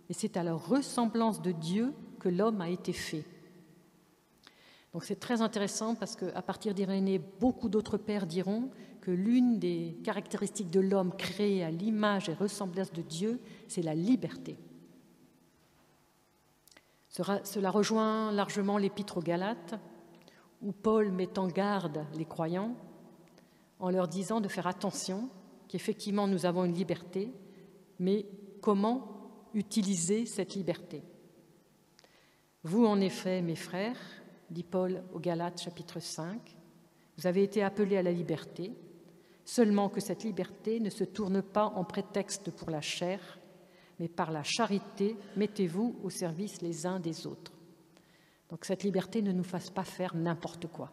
[0.10, 3.24] et c'est à la ressemblance de Dieu que l'homme a été fait.
[4.92, 9.96] Donc c'est très intéressant parce qu'à partir d'Irénée, beaucoup d'autres pères diront que l'une des
[10.04, 14.58] caractéristiques de l'homme créé à l'image et ressemblance de Dieu, c'est la liberté.
[17.12, 19.76] Cela rejoint largement l'épître aux Galates,
[20.62, 22.76] où Paul met en garde les croyants
[23.80, 25.30] en leur disant de faire attention,
[25.67, 27.34] qu'effectivement nous avons une liberté,
[28.00, 28.26] mais
[28.62, 31.04] comment utiliser cette liberté.
[32.63, 34.00] Vous, en effet, mes frères,
[34.50, 36.56] dit Paul aux Galates chapitre 5,
[37.17, 38.71] vous avez été appelés à la liberté,
[39.43, 43.39] seulement que cette liberté ne se tourne pas en prétexte pour la chair,
[44.02, 47.54] mais par la charité, mettez-vous au service les uns des autres.
[48.50, 50.92] Donc cette liberté ne nous fasse pas faire n'importe quoi.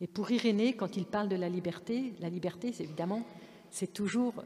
[0.00, 3.26] Et pour Irénée, quand il parle de la liberté, la liberté, c'est évidemment,
[3.68, 4.44] c'est toujours,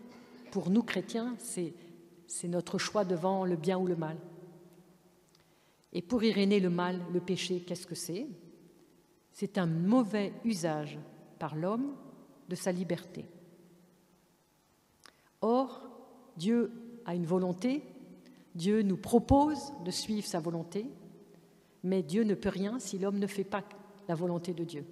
[0.51, 1.75] pour nous chrétiens, c'est
[2.45, 4.17] notre choix devant le bien ou le mal.
[5.93, 8.27] Et pour Irénée, le mal, le péché, qu'est-ce que c'est?
[9.31, 10.99] C'est un mauvais usage
[11.39, 11.95] par l'homme
[12.49, 13.27] de sa liberté.
[15.43, 15.91] Or,
[16.37, 16.71] Dieu
[17.05, 17.83] a une volonté,
[18.55, 20.87] Dieu nous propose de suivre sa volonté,
[21.83, 23.63] mais Dieu ne peut rien si l'homme ne fait pas
[24.09, 24.87] la volonté de Dieu.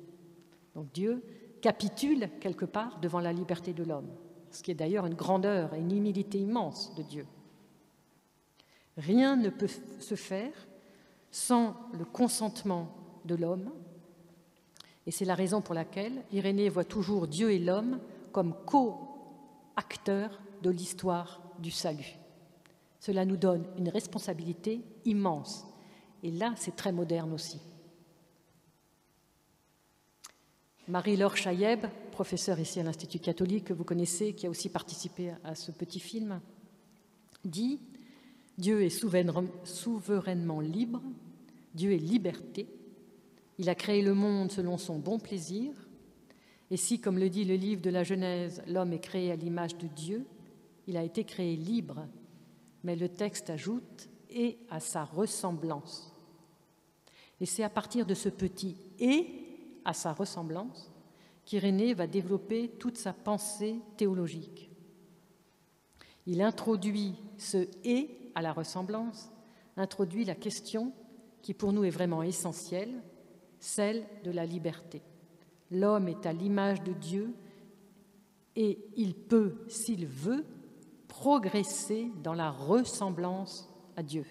[0.75, 1.23] Donc Dieu
[1.61, 4.11] capitule quelque part devant la liberté de l'homme,
[4.51, 7.27] ce qui est d'ailleurs une grandeur et une humilité immense de Dieu.
[8.97, 10.53] Rien ne peut se faire
[11.31, 13.71] sans le consentement de l'homme.
[15.07, 17.99] Et c'est la raison pour laquelle Irénée voit toujours Dieu et l'homme
[18.33, 22.19] comme co-acteurs de l'histoire du salut.
[23.01, 25.67] Cela nous donne une responsabilité immense.
[26.23, 27.59] Et là, c'est très moderne aussi.
[30.89, 35.55] Marie-Laure Chaïeb, professeure ici à l'Institut catholique que vous connaissez, qui a aussi participé à
[35.55, 36.41] ce petit film,
[37.45, 37.81] dit
[38.59, 41.03] Dieu est souverainement libre,
[41.75, 42.67] Dieu est liberté,
[43.59, 45.73] il a créé le monde selon son bon plaisir,
[46.71, 49.77] et si, comme le dit le livre de la Genèse, l'homme est créé à l'image
[49.77, 50.25] de Dieu,
[50.87, 52.07] il a été créé libre
[52.83, 56.15] mais le texte ajoute et à sa ressemblance.
[57.41, 59.27] Et c'est à partir de ce petit et
[59.85, 60.91] à sa ressemblance
[61.45, 64.71] qu'Irénée va développer toute sa pensée théologique.
[66.27, 69.31] Il introduit ce et à la ressemblance,
[69.77, 70.93] introduit la question
[71.43, 73.03] qui pour nous est vraiment essentielle,
[73.59, 75.03] celle de la liberté.
[75.73, 77.35] L'homme est à l'image de Dieu
[78.55, 80.45] et il peut, s'il veut,
[81.13, 84.25] progresser dans la ressemblance à Dieu.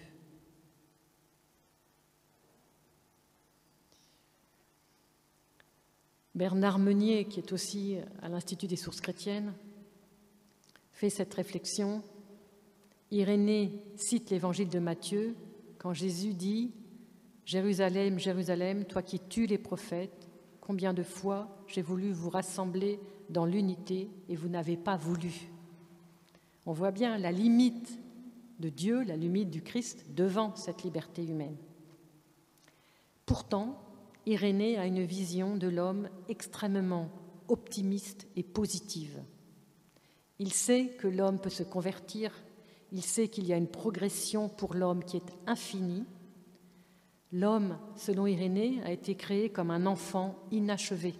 [6.34, 9.54] Bernard Meunier, qui est aussi à l'Institut des sources chrétiennes,
[10.92, 12.02] fait cette réflexion.
[13.12, 15.36] Irénée cite l'évangile de Matthieu
[15.78, 16.72] quand Jésus dit
[17.44, 20.28] Jérusalem, Jérusalem, toi qui tues les prophètes,
[20.60, 22.98] combien de fois j'ai voulu vous rassembler
[23.30, 25.51] dans l'unité et vous n'avez pas voulu.
[26.64, 27.98] On voit bien la limite
[28.60, 31.56] de Dieu, la limite du Christ devant cette liberté humaine.
[33.26, 33.78] Pourtant,
[34.26, 37.10] Irénée a une vision de l'homme extrêmement
[37.48, 39.20] optimiste et positive.
[40.38, 42.32] Il sait que l'homme peut se convertir,
[42.92, 46.04] il sait qu'il y a une progression pour l'homme qui est infinie.
[47.32, 51.14] L'homme, selon Irénée, a été créé comme un enfant inachevé.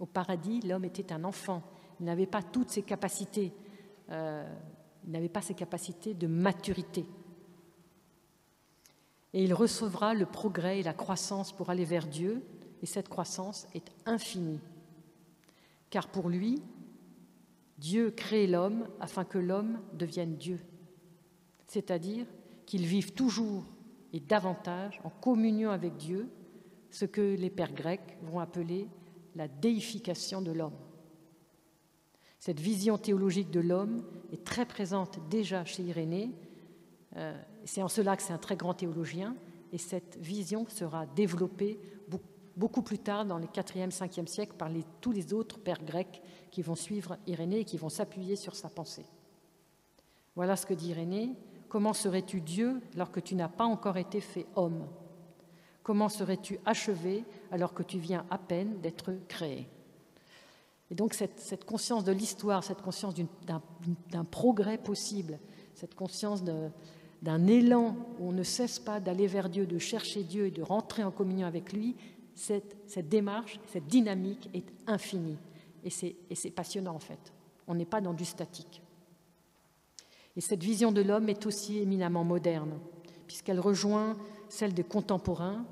[0.00, 1.62] Au paradis, l'homme était un enfant,
[2.00, 3.52] il n'avait pas toutes ses capacités,
[4.10, 4.46] euh,
[5.04, 7.06] il n'avait pas ses capacités de maturité.
[9.32, 12.42] Et il recevra le progrès et la croissance pour aller vers Dieu,
[12.82, 14.60] et cette croissance est infinie.
[15.90, 16.62] Car pour lui,
[17.78, 20.60] Dieu crée l'homme afin que l'homme devienne Dieu,
[21.66, 22.26] c'est-à-dire
[22.66, 23.64] qu'il vive toujours
[24.12, 26.28] et davantage en communion avec Dieu,
[26.90, 28.88] ce que les pères grecs vont appeler
[29.34, 30.76] la déification de l'homme.
[32.42, 34.02] Cette vision théologique de l'homme
[34.32, 36.32] est très présente déjà chez Irénée.
[37.16, 39.36] Euh, c'est en cela que c'est un très grand théologien.
[39.70, 41.78] Et cette vision sera développée
[42.56, 46.62] beaucoup plus tard, dans les 4e, 5e siècles, par tous les autres pères grecs qui
[46.62, 49.06] vont suivre Irénée et qui vont s'appuyer sur sa pensée.
[50.34, 51.36] Voilà ce que dit Irénée.
[51.68, 54.88] Comment serais-tu Dieu alors que tu n'as pas encore été fait homme?
[55.84, 59.68] Comment serais-tu achevé alors que tu viens à peine d'être créé?
[60.92, 63.14] Et donc cette, conscience de l'histoire, cette conscience
[63.46, 65.38] d'un progrès possible,
[65.72, 70.48] cette conscience d'un élan où on ne cesse pas d'aller vers Dieu, de chercher Dieu
[70.48, 71.96] et de rentrer en communion avec lui,
[72.34, 75.38] cette, cette démarche, cette dynamique est infinie.
[75.82, 77.32] Et c'est passionnant en fait.
[77.66, 78.82] On n'est pas dans du statique.
[80.36, 82.78] Et cette vision de l'homme est aussi éminemment moderne,
[83.26, 84.14] puisqu'elle rejoint
[84.50, 85.64] celle des contemporains,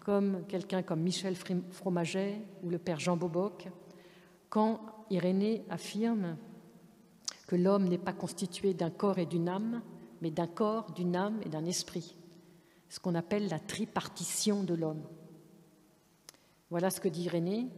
[0.00, 1.36] comme quelqu'un comme Michel
[1.72, 3.68] Fromaget ou le père Jean Boboc,
[4.52, 6.36] quand Irénée affirme
[7.46, 9.80] que l'homme n'est pas constitué d'un corps et d'une âme,
[10.20, 12.18] mais d'un corps, d'une âme et d'un esprit,
[12.90, 15.04] ce qu'on appelle la tripartition de l'homme.
[16.68, 17.68] Voilà ce que dit Irénée,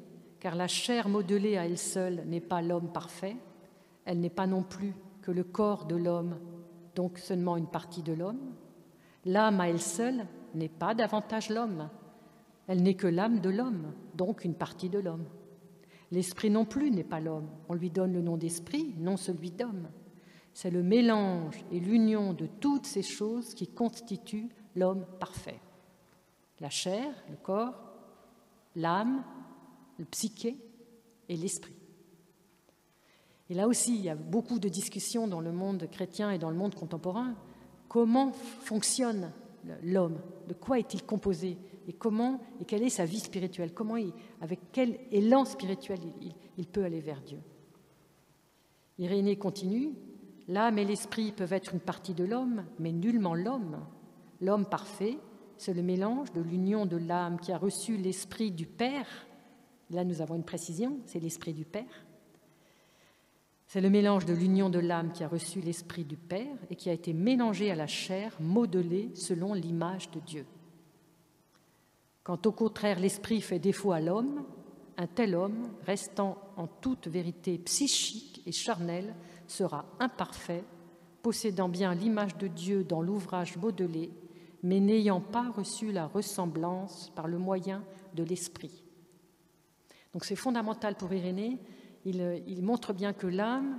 [0.41, 3.37] car la chair modelée à elle seule n'est pas l'homme parfait,
[4.05, 6.41] elle n'est pas non plus que le corps de l'homme,
[6.97, 8.53] donc seulement une partie de l'homme.
[9.25, 11.89] L'âme à elle seule n'est pas davantage l'homme,
[12.67, 15.27] elle n'est que l'âme de l'homme, donc une partie de l'homme.
[16.11, 17.49] L'esprit non plus n'est pas l'homme.
[17.69, 19.89] On lui donne le nom d'esprit, non celui d'homme.
[20.53, 25.61] C'est le mélange et l'union de toutes ces choses qui constituent l'homme parfait.
[26.61, 27.75] La chair, le corps,
[28.77, 29.25] l'âme,
[29.99, 30.57] le psyché
[31.29, 31.75] et l'esprit.
[33.51, 36.51] Et là aussi, il y a beaucoup de discussions dans le monde chrétien et dans
[36.51, 37.35] le monde contemporain.
[37.89, 39.33] Comment fonctionne
[39.83, 40.19] l'homme?
[40.49, 41.59] De quoi est-il composé?
[41.87, 43.97] Et comment et quelle est sa vie spirituelle, comment
[44.41, 46.01] avec quel élan spirituel
[46.57, 47.39] il, peut aller vers Dieu?
[48.99, 49.93] Irénée continue,
[50.49, 53.81] l'âme et l'esprit peuvent être une partie de l'homme, mais nullement l'homme.
[54.41, 55.19] L'homme parfait,
[55.59, 59.27] c'est le mélange de l'union de l'âme qui a reçu l'esprit du Père.
[59.91, 62.05] Là, nous avons une précision, c'est l'esprit du Père.
[63.67, 66.91] C'est le mélange de l'union de l'âme qui a reçu l'esprit du Père et qui
[66.91, 70.47] a été mélangé à la chair, modelée selon l'image de Dieu.
[72.25, 74.45] Quand au contraire l'esprit fait défaut à l'homme,
[74.97, 79.15] un tel homme, restant en toute vérité psychique et charnel,
[79.47, 80.65] sera imparfait,
[81.23, 84.11] possédant bien l'image de Dieu dans l'ouvrage modelé,
[84.63, 87.85] mais n'ayant pas reçu la ressemblance par le moyen
[88.15, 88.83] de l'esprit.
[90.15, 91.59] Donc c'est fondamental pour Irénée.
[92.07, 93.79] Il, il montre bien que l'âme,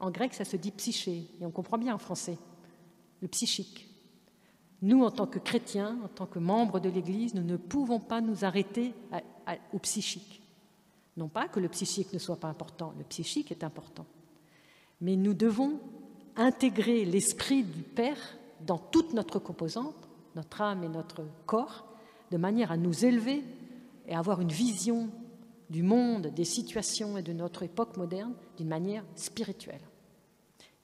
[0.00, 2.38] en grec, ça se dit psyché, et on comprend bien en français,
[3.20, 3.85] le psychique.
[4.82, 8.20] Nous, en tant que chrétiens, en tant que membres de l'Église, nous ne pouvons pas
[8.20, 8.92] nous arrêter
[9.72, 10.42] au psychique.
[11.16, 14.06] Non pas que le psychique ne soit pas important, le psychique est important.
[15.00, 15.80] Mais nous devons
[16.36, 18.18] intégrer l'esprit du Père
[18.60, 19.94] dans toute notre composante,
[20.34, 21.86] notre âme et notre corps,
[22.30, 23.44] de manière à nous élever
[24.06, 25.08] et avoir une vision
[25.70, 29.80] du monde, des situations et de notre époque moderne d'une manière spirituelle.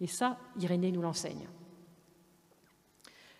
[0.01, 1.47] Et ça, Irénée nous l'enseigne.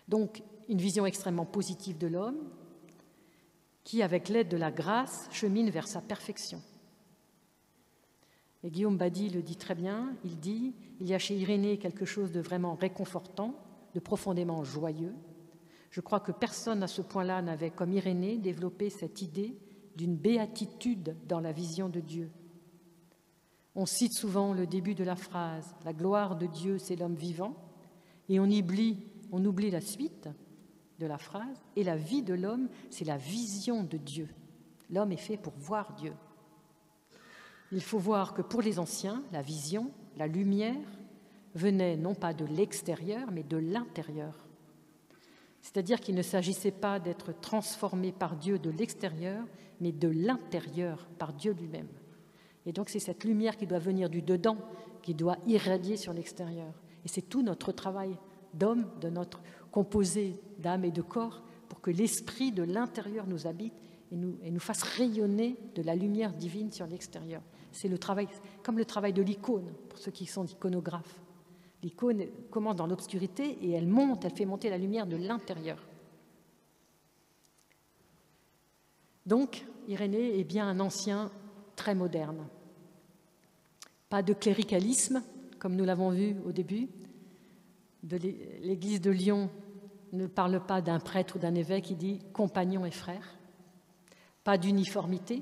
[0.07, 2.49] Donc, une vision extrêmement positive de l'homme
[3.83, 6.61] qui, avec l'aide de la grâce, chemine vers sa perfection.
[8.63, 12.05] Et Guillaume Badi le dit très bien, il dit, il y a chez Irénée quelque
[12.05, 13.55] chose de vraiment réconfortant,
[13.93, 15.13] de profondément joyeux.
[15.91, 19.57] Je crois que personne à ce point-là n'avait, comme Irénée, développé cette idée
[19.95, 22.31] d'une béatitude dans la vision de Dieu.
[23.75, 27.55] On cite souvent le début de la phrase La gloire de Dieu, c'est l'homme vivant,
[28.29, 28.97] et on oublie,
[29.33, 30.29] on oublie la suite
[30.99, 34.29] de la phrase Et la vie de l'homme, c'est la vision de Dieu.
[34.89, 36.13] L'homme est fait pour voir Dieu.
[37.71, 40.75] Il faut voir que pour les anciens, la vision, la lumière,
[41.55, 44.47] venait non pas de l'extérieur, mais de l'intérieur.
[45.61, 49.43] C'est-à-dire qu'il ne s'agissait pas d'être transformé par Dieu de l'extérieur,
[49.81, 51.89] mais de l'intérieur par Dieu lui-même.
[52.67, 54.57] Et donc c'est cette lumière qui doit venir du dedans,
[55.01, 56.73] qui doit irradier sur l'extérieur.
[57.03, 58.15] Et c'est tout notre travail
[58.53, 63.73] d'homme, de notre composé d'âme et de corps, pour que l'esprit de l'intérieur nous habite
[64.11, 67.41] et nous, et nous fasse rayonner de la lumière divine sur l'extérieur.
[67.71, 68.27] C'est le travail,
[68.61, 71.19] comme le travail de l'icône, pour ceux qui sont iconographes.
[71.81, 75.77] L'icône commence dans l'obscurité et elle monte, elle fait monter la lumière de l'intérieur.
[79.25, 81.31] Donc, Irénée est bien un ancien
[81.75, 82.47] très moderne.
[84.09, 85.23] Pas de cléricalisme,
[85.59, 86.87] comme nous l'avons vu au début.
[88.03, 89.49] L'Église de Lyon
[90.11, 93.37] ne parle pas d'un prêtre ou d'un évêque, il dit compagnons et frères.
[94.43, 95.41] Pas d'uniformité.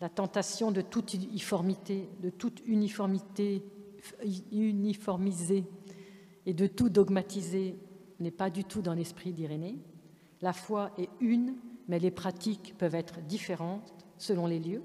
[0.00, 3.64] La tentation de toute uniformité, de toute uniformité
[4.50, 5.64] uniformisée
[6.46, 7.76] et de tout dogmatiser
[8.18, 9.78] n'est pas du tout dans l'esprit d'Irénée.
[10.40, 11.54] La foi est une
[11.88, 14.82] mais les pratiques peuvent être différentes selon les lieux.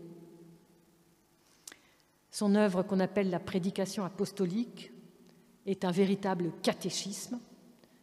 [2.32, 4.92] Son œuvre qu'on appelle la prédication apostolique
[5.68, 7.40] est un véritable catéchisme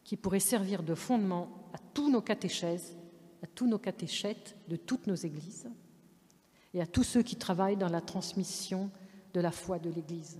[0.04, 2.96] qui pourrait servir de fondement à tous nos catéchèses,
[3.42, 5.68] à tous nos catéchètes de toutes nos églises
[6.74, 8.90] et à tous ceux qui travaillent dans la transmission
[9.32, 10.38] de la foi de l'Église.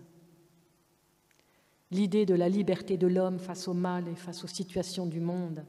[1.91, 5.65] L'idée de la liberté de l'homme face au mal et face aux situations du monde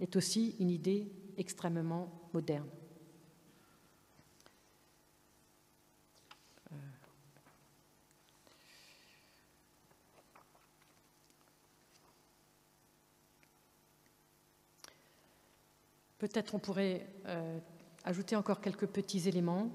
[0.00, 2.68] est aussi une idée extrêmement moderne.
[16.22, 17.58] Peut-être on pourrait euh,
[18.04, 19.72] ajouter encore quelques petits éléments.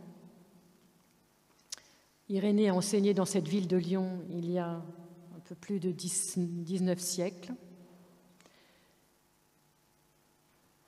[2.29, 5.91] Irénée a enseigné dans cette ville de Lyon il y a un peu plus de
[5.91, 7.53] 19 siècles.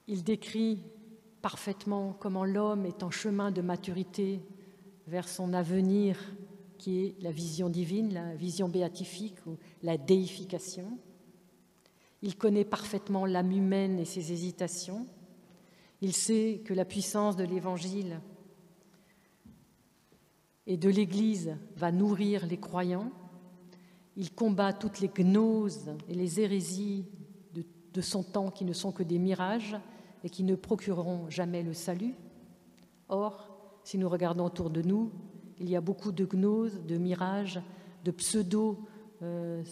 [0.07, 0.81] Il décrit
[1.41, 4.39] parfaitement comment l'homme est en chemin de maturité
[5.07, 6.17] vers son avenir
[6.77, 10.97] qui est la vision divine, la vision béatifique ou la déification.
[12.21, 15.05] Il connaît parfaitement l'âme humaine et ses hésitations.
[16.01, 18.21] Il sait que la puissance de l'Évangile
[20.65, 23.11] et de l'Église va nourrir les croyants.
[24.15, 27.05] Il combat toutes les gnoses et les hérésies
[27.93, 29.75] de, son temps qui ne sont que des mirages
[30.23, 32.13] et qui ne procureront jamais le salut.
[33.09, 33.49] Or,
[33.83, 35.11] si nous regardons autour de nous,
[35.59, 37.61] il y a beaucoup de gnoses, de mirages,
[38.05, 38.79] de pseudo
[39.21, 39.63] euh,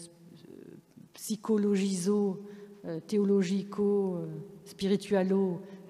[1.14, 2.42] psychologiso,
[2.84, 4.26] euh, théologico, euh,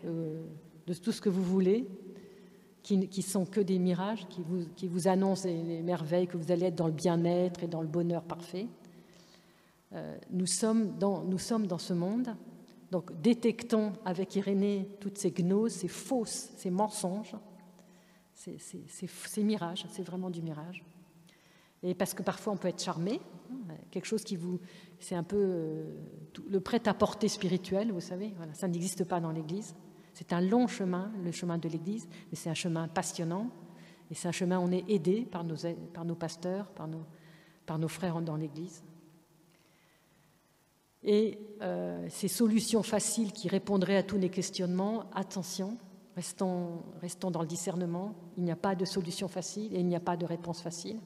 [0.05, 0.43] euh,
[0.87, 1.87] de tout ce que vous voulez,
[2.83, 6.51] qui, qui, sont que des mirages, qui vous, qui vous annoncent les merveilles, que vous
[6.51, 8.67] allez être dans le bien-être et dans le bonheur parfait.
[10.31, 12.35] nous, sommes dans, nous sommes dans ce monde
[12.91, 17.37] donc détectons avec Irénée toutes ces gnoses, ces fausses, ces mensonges,
[18.35, 20.85] ces, ces, mirages, c'est vraiment du mirage.
[21.83, 24.59] Et parce que parfois on peut être charmé, hein, quelque chose qui vous.
[25.01, 25.95] C'est un peu euh,
[26.49, 29.75] le prêt-à-porter spirituel, vous savez, ça n'existe pas dans l'Église.
[30.19, 33.50] C'est un long chemin, le chemin de l'Église, mais c'est un chemin passionnant.
[34.10, 35.54] Et c'est un chemin où on est aidé par nos,
[35.94, 37.04] par nos pasteurs, par nos,
[37.66, 38.83] par nos frères dans l'Église.
[41.04, 45.79] Et euh, ces solutions faciles qui répondraient à tous les questionnements, attention,
[46.16, 48.16] restons, restons dans le discernement.
[48.37, 50.98] Il n'y a pas de solution facile et il n'y a pas de réponse facile.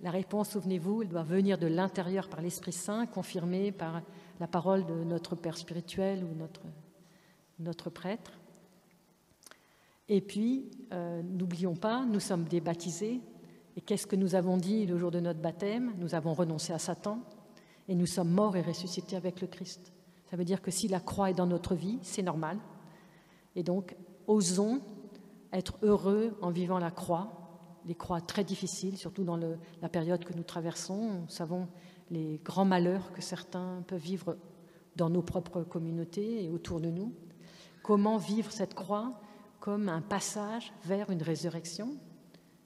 [0.00, 4.02] La réponse, souvenez-vous, elle doit venir de l'intérieur par l'Esprit Saint, confirmée par
[4.40, 6.62] la parole de notre Père spirituel ou notre,
[7.58, 8.32] notre prêtre.
[10.08, 13.20] Et puis, euh, n'oublions pas, nous sommes des baptisés.
[13.76, 15.94] Et qu'est-ce que nous avons dit le jour de notre baptême?
[15.98, 17.20] Nous avons renoncé à Satan,
[17.88, 19.92] Et nous sommes morts et ressuscités avec le Christ.
[20.30, 22.58] Ça veut dire que si la croix est dans notre vie, c'est normal.
[23.54, 23.96] Et donc,
[24.26, 24.80] osons
[25.52, 27.32] être heureux en vivant la croix,
[27.86, 31.20] les croix très difficiles, surtout dans la période que nous traversons.
[31.22, 31.68] Nous savons
[32.10, 34.36] les grands malheurs que certains peuvent vivre
[34.96, 37.12] dans nos propres communautés et autour de nous.
[37.86, 39.12] Comment vivre cette croix
[39.60, 41.96] comme un passage vers une résurrection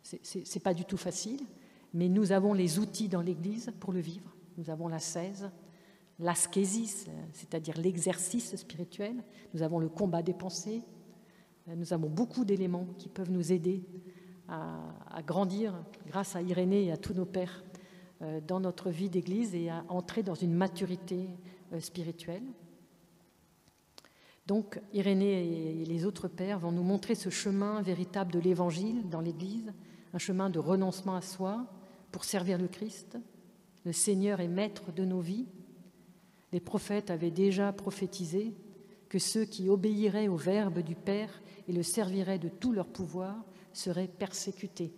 [0.03, 1.43] Ce n'est pas du tout facile,
[1.93, 4.35] mais nous avons les outils dans l'Église pour le vivre.
[4.57, 5.51] Nous avons la 16,
[6.21, 9.23] l'ascésis, c'est-à-dire l'exercice spirituel.
[9.53, 10.81] Nous avons le combat des pensées.
[11.67, 13.85] Nous avons beaucoup d'éléments qui peuvent nous aider
[14.49, 15.75] à, grandir
[16.07, 17.63] grâce à Irénée et à tous nos pères
[18.23, 21.29] euh, dans notre vie d'Église et à entrer dans une maturité
[21.75, 22.43] euh, spirituelle.
[24.51, 29.21] Donc Irénée et les autres pères vont nous montrer ce chemin véritable de l'Évangile dans
[29.21, 29.73] l'Église,
[30.13, 31.67] un chemin de renoncement à soi
[32.11, 33.17] pour servir le Christ.
[33.85, 35.47] Le Seigneur est maître de nos vies.
[36.51, 38.53] Les prophètes avaient déjà prophétisé
[39.09, 41.31] que ceux qui obéiraient au Verbe du Père
[41.69, 43.37] et le serviraient de tout leur pouvoir
[43.73, 44.93] seraient persécutés.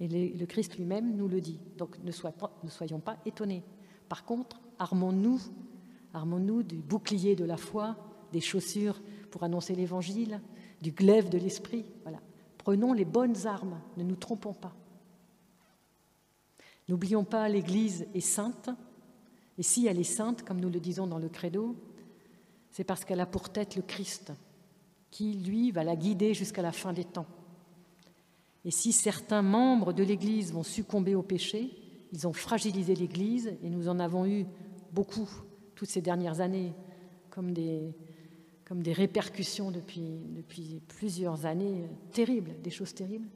[0.00, 1.60] Et le Christ lui-même nous le dit.
[1.76, 3.62] Donc ne, soyons pas étonnés.
[4.08, 5.40] Par contre, armons-nous,
[6.12, 7.96] armons-nous du bouclier de la foi,
[8.32, 9.00] des chaussures
[9.30, 10.40] pour annoncer l'Évangile,
[10.80, 11.84] du glaive de l'Esprit.
[12.02, 12.20] Voilà.
[12.58, 14.74] Prenons les bonnes armes, ne nous trompons pas.
[16.88, 18.70] N'oublions pas, l'Église est sainte,
[19.58, 21.76] et si elle est sainte, comme nous le disons dans le credo,
[22.70, 24.32] c'est parce qu'elle a pour tête le Christ,
[25.10, 27.26] qui, lui, va la guider jusqu'à la fin des temps.
[28.64, 31.70] Et si certains membres de l'Église vont succomber au péché,
[32.12, 34.46] ils ont fragilisé l'Église, et nous en avons eu
[34.92, 35.28] beaucoup
[35.74, 36.72] toutes ces dernières années,
[37.30, 37.94] comme des,
[38.70, 43.26] comme des répercussions depuis, depuis plusieurs années terribles, des choses terribles.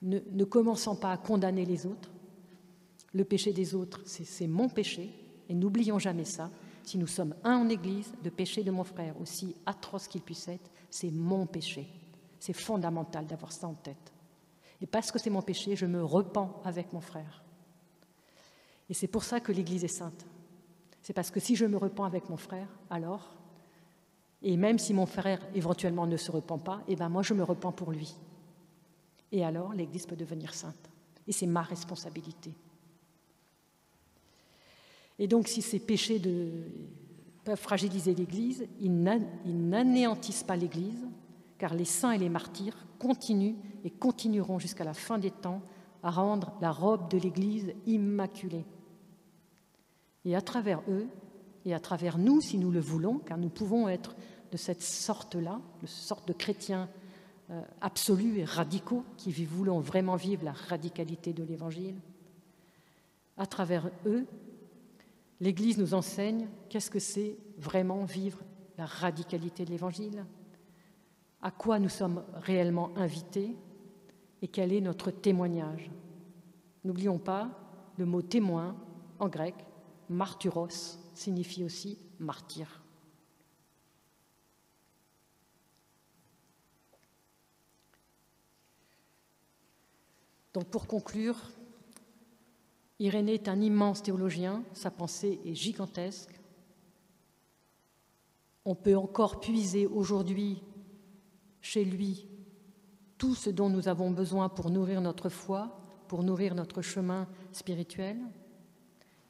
[0.00, 2.10] Ne, ne commençons pas à condamner les autres.
[3.12, 5.10] Le péché des autres, c'est mon péché,
[5.50, 6.50] et n'oublions jamais ça.
[6.84, 10.48] Si nous sommes un en Église, le péché de mon frère, aussi atroce qu'il puisse
[10.48, 11.86] être, c'est mon péché.
[12.40, 14.14] C'est fondamental d'avoir ça en tête.
[14.80, 17.44] Et parce que c'est mon péché, je me repens avec mon frère.
[18.88, 20.24] Et c'est pour ça que l'Église est sainte.
[21.02, 23.37] C'est parce que si je me repens avec mon frère, alors,
[24.42, 27.42] et même si mon frère éventuellement ne se repent pas, eh ben moi je me
[27.42, 28.14] repens pour lui.
[29.32, 30.90] Et alors l'Église peut devenir sainte.
[31.26, 32.54] Et c'est ma responsabilité.
[35.18, 36.20] Et donc si ces péchés
[37.44, 41.06] peuvent fragiliser l'Église, ils n'anéantissent pas l'Église,
[41.58, 45.62] car les saints et les martyrs continuent et continueront jusqu'à la fin des temps
[46.02, 48.64] à rendre la robe de l'Église immaculée.
[50.24, 51.08] Et à travers eux,
[51.68, 54.16] et à travers nous, si nous le voulons, car nous pouvons être
[54.50, 56.88] de cette sorte-là, de sorte de chrétiens
[57.50, 61.96] euh, absolus et radicaux qui voulons vraiment vivre la radicalité de l'Évangile,
[63.36, 64.26] à travers eux,
[65.40, 68.38] l'Église nous enseigne qu'est-ce que c'est vraiment vivre
[68.78, 70.24] la radicalité de l'Évangile,
[71.42, 73.54] à quoi nous sommes réellement invités
[74.40, 75.90] et quel est notre témoignage.
[76.84, 77.50] N'oublions pas,
[77.98, 78.74] le mot témoin
[79.18, 79.54] en grec,
[80.08, 82.82] martyros, signifie aussi martyr.
[90.54, 91.36] Donc pour conclure,
[93.00, 96.40] Irénée est un immense théologien, sa pensée est gigantesque.
[98.64, 100.62] On peut encore puiser aujourd'hui
[101.60, 102.26] chez lui
[103.18, 108.18] tout ce dont nous avons besoin pour nourrir notre foi, pour nourrir notre chemin spirituel,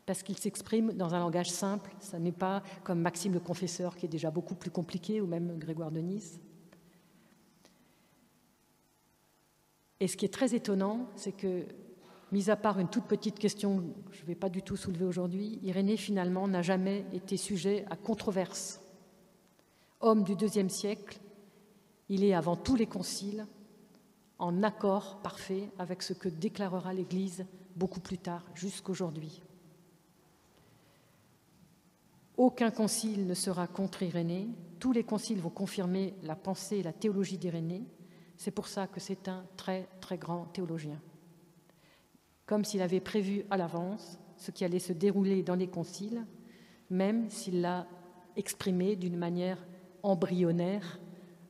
[0.08, 4.06] parce qu'il s'exprime dans un langage simple, ce n'est pas comme Maxime le Confesseur qui
[4.06, 6.40] est déjà beaucoup plus compliqué, ou même Grégoire de Nice.
[10.00, 11.66] Et ce qui est très étonnant, c'est que,
[12.32, 13.80] mis à part une toute petite question
[14.10, 17.84] que je ne vais pas du tout soulever aujourd'hui, Irénée finalement n'a jamais été sujet
[17.90, 18.80] à controverse.
[20.00, 21.20] Homme du deuxième siècle,
[22.08, 23.46] il est avant tous les conciles
[24.38, 27.44] en accord parfait avec ce que déclarera l'Église
[27.76, 29.42] beaucoup plus tard, jusqu'aujourd'hui.
[32.38, 36.92] Aucun concile ne sera contre Irénée, tous les conciles vont confirmer la pensée et la
[36.92, 37.84] théologie d'Irénée,
[38.36, 41.00] c'est pour ça que c'est un très très grand théologien.
[42.46, 46.24] Comme s'il avait prévu à l'avance ce qui allait se dérouler dans les conciles,
[46.90, 47.88] même s'il l'a
[48.36, 49.58] exprimé d'une manière
[50.04, 51.00] embryonnaire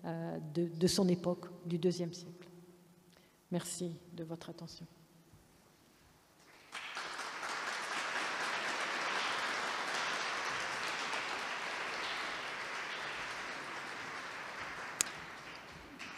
[0.06, 2.48] euh, de, son époque, du deuxième siècle.
[3.50, 4.86] Merci de votre attention.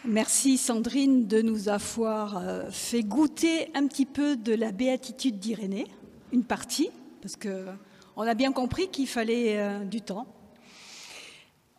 [0.03, 5.85] Merci Sandrine de nous avoir euh, fait goûter un petit peu de la béatitude d'Irénée,
[6.31, 6.89] une partie,
[7.21, 7.67] parce que
[8.15, 10.25] On a bien compris qu'il fallait euh, du temps.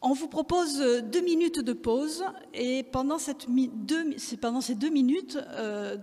[0.02, 3.34] On vous propose deux minutes de pause et pendant, ces
[4.74, 5.96] deux minutes, euh,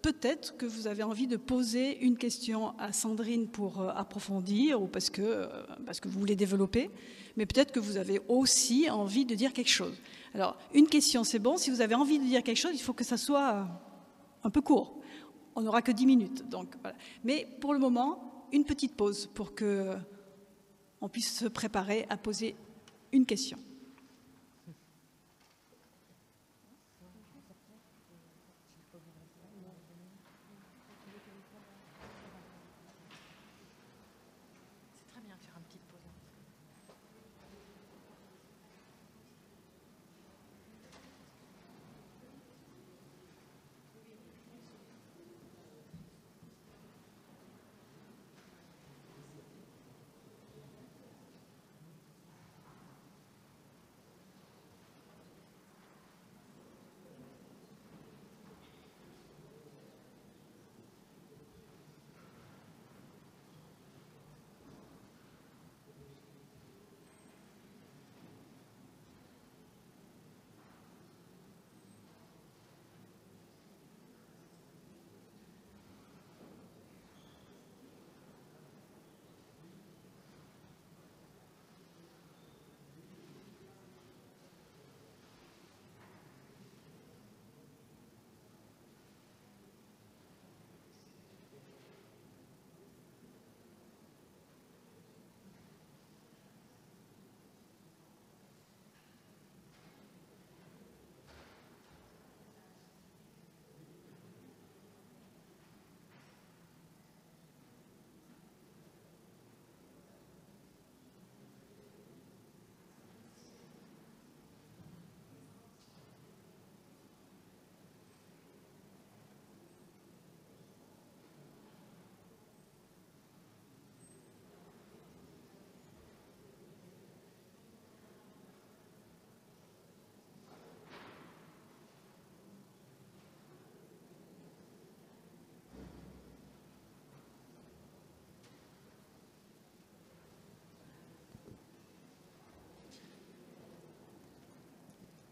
[0.00, 4.86] peut-être que vous avez envie de poser une question à Sandrine pour euh, approfondir ou
[4.86, 5.48] parce que,
[5.84, 6.90] parce que vous voulez développer,
[7.36, 9.94] mais peut-être que vous avez aussi envie de dire quelque chose.
[10.36, 11.56] Alors, une question, c'est bon.
[11.56, 13.66] Si vous avez envie de dire quelque chose, il faut que ça soit
[14.44, 15.00] un peu court.
[15.54, 16.46] On n'aura que dix minutes.
[16.50, 16.74] Donc.
[17.24, 19.94] Mais pour le moment, une petite pause pour que
[21.00, 22.54] on puisse se préparer à poser
[23.12, 23.56] une question.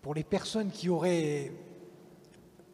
[0.05, 1.51] Pour les personnes qui auraient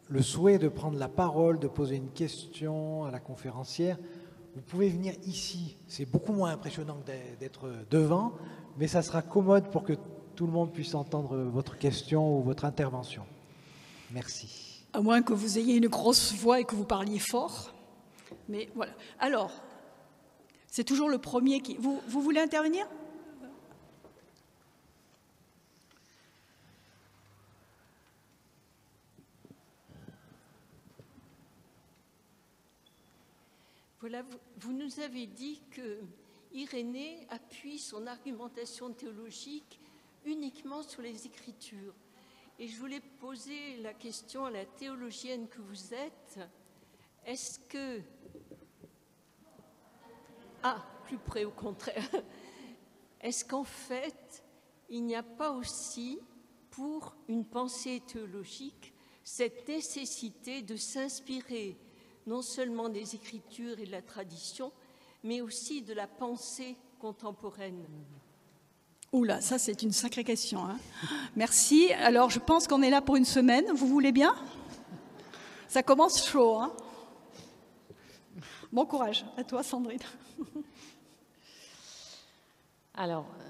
[0.08, 3.98] le souhait de prendre la parole, de poser une question à la conférencière,
[4.56, 5.76] vous pouvez venir ici.
[5.86, 6.98] C'est beaucoup moins impressionnant
[7.38, 8.32] d'être devant,
[8.78, 9.92] mais ça sera commode pour que
[10.34, 13.22] tout le monde puisse entendre votre question ou votre intervention.
[14.10, 14.84] Merci.
[14.92, 17.72] À moins que vous ayez une grosse voix et que vous parliez fort.
[18.48, 18.90] Mais voilà.
[19.20, 19.52] Alors,
[20.66, 21.76] c'est toujours le premier qui...
[21.76, 22.88] Vous, vous voulez intervenir?
[34.10, 34.26] Voilà,
[34.58, 36.00] vous, nous avez dit que
[36.52, 39.78] Irénée appuie son argumentation théologique
[40.24, 41.94] uniquement sur les Écritures.
[42.58, 46.40] Et je voulais poser la question à la théologienne que vous êtes.
[47.24, 48.02] Est-ce que...
[50.64, 52.10] Ah, plus près au contraire.
[53.20, 54.42] Est-ce qu'en fait,
[54.88, 56.18] il n'y a pas aussi,
[56.72, 58.92] pour une pensée théologique,
[59.22, 61.78] cette nécessité de s'inspirer
[62.30, 64.70] non seulement des écritures et de la tradition,
[65.24, 67.84] mais aussi de la pensée contemporaine
[69.12, 70.64] Oula, ça c'est une sacrée question.
[70.64, 70.78] Hein.
[71.34, 71.92] Merci.
[71.94, 73.64] Alors je pense qu'on est là pour une semaine.
[73.74, 74.32] Vous voulez bien?
[75.66, 76.58] Ça commence chaud.
[76.58, 76.72] Hein.
[78.70, 79.26] bon courage.
[79.36, 79.98] À toi Sandrine.
[82.94, 83.44] Alors, euh,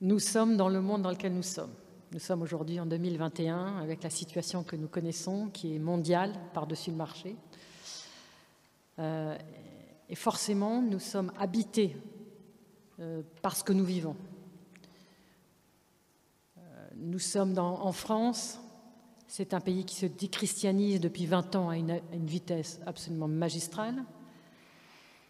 [0.00, 1.74] nous sommes dans le monde dans lequel nous sommes.
[2.16, 6.90] Nous sommes aujourd'hui en 2021 avec la situation que nous connaissons, qui est mondiale par-dessus
[6.90, 7.36] le marché.
[8.98, 9.36] Euh,
[10.08, 11.94] et forcément, nous sommes habités
[13.00, 14.16] euh, par ce que nous vivons.
[16.56, 16.60] Euh,
[16.96, 18.60] nous sommes en France,
[19.28, 24.02] c'est un pays qui se déchristianise depuis 20 ans à une vitesse absolument magistrale.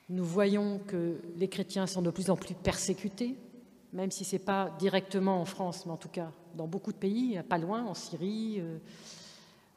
[0.09, 3.37] Nous voyons que les chrétiens sont de plus en plus persécutés,
[3.97, 6.99] même si ce n'est pas directement en France, mais en tout cas dans beaucoup de
[6.99, 8.77] pays, pas loin, en Syrie, euh,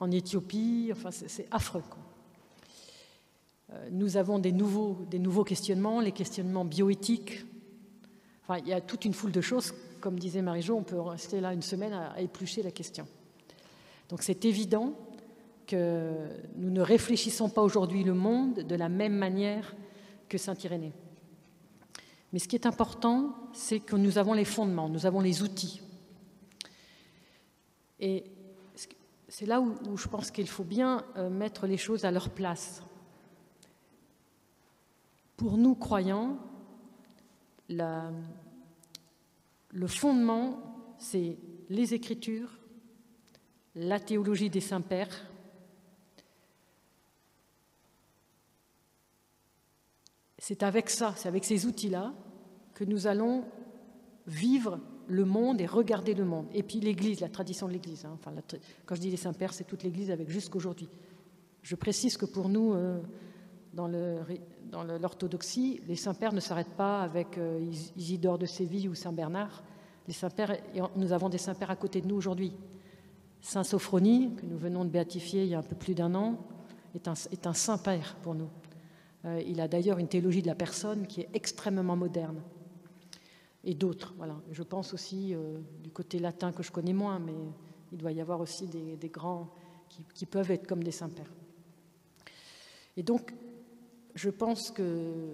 [0.02, 1.84] en Éthiopie, enfin c'est affreux.
[3.72, 7.46] Euh, nous avons des nouveaux, questionnements, les questionnements bioéthiques.
[8.50, 9.74] Il y a toute une foule de choses.
[10.02, 13.08] Comme disait Marie-Jo, on peut rester là une semaine à, éplucher la question.
[14.10, 14.96] Donc c'est évident
[15.66, 16.12] que
[16.58, 19.76] nous ne réfléchissons pas aujourd'hui le monde de la même manière
[20.28, 20.94] que Saint Irénée.
[22.32, 25.82] Mais ce qui est important, c'est que nous avons les fondements, nous avons les outils.
[28.00, 28.24] Et
[29.28, 32.84] c'est là où, je pense qu'il faut bien euh, mettre les choses à leur place.
[35.38, 36.38] Pour nous, croyants,
[37.70, 38.12] le
[39.88, 40.60] fondement,
[40.98, 41.38] c'est
[41.70, 42.60] les Écritures,
[43.76, 45.29] la théologie des saints-pères,
[50.40, 52.14] c'est avec ça, c'est avec ces outils-là
[52.74, 53.44] que nous allons
[54.26, 56.46] vivre le monde et regarder le monde.
[56.54, 58.06] Et puis l'Église, la tradition de l'Église.
[58.06, 58.18] Hein.
[58.86, 60.88] Quand je dis les saints-pères, c'est toute l'Église avec jusqu'aujourd'hui.
[61.62, 63.02] Je précise que pour nous, euh,
[63.74, 63.88] dans
[64.84, 67.60] l'orthodoxie, les saints-pères ne s'arrêtent pas avec euh,
[67.98, 69.64] Isidore de Séville ou Saint Bernard.
[70.08, 70.56] Les saints-pères,
[70.96, 72.54] nous avons des saints-pères à côté de nous aujourd'hui.
[73.42, 76.38] Saint Sophronie, que nous venons de béatifier il y a un peu plus d'un an,
[76.96, 78.50] est un saint-père pour nous.
[79.26, 82.42] Euh, il a d'ailleurs une théologie de la personne qui est extrêmement moderne.
[83.64, 84.40] Et d'autres, voilà.
[84.52, 87.36] Je pense aussi euh, du côté latin que je connais moins, mais
[87.92, 89.50] il doit y avoir aussi des, grands
[90.14, 91.34] qui, peuvent être comme des saints-pères.
[92.96, 93.34] Et donc,
[94.16, 95.34] je pense que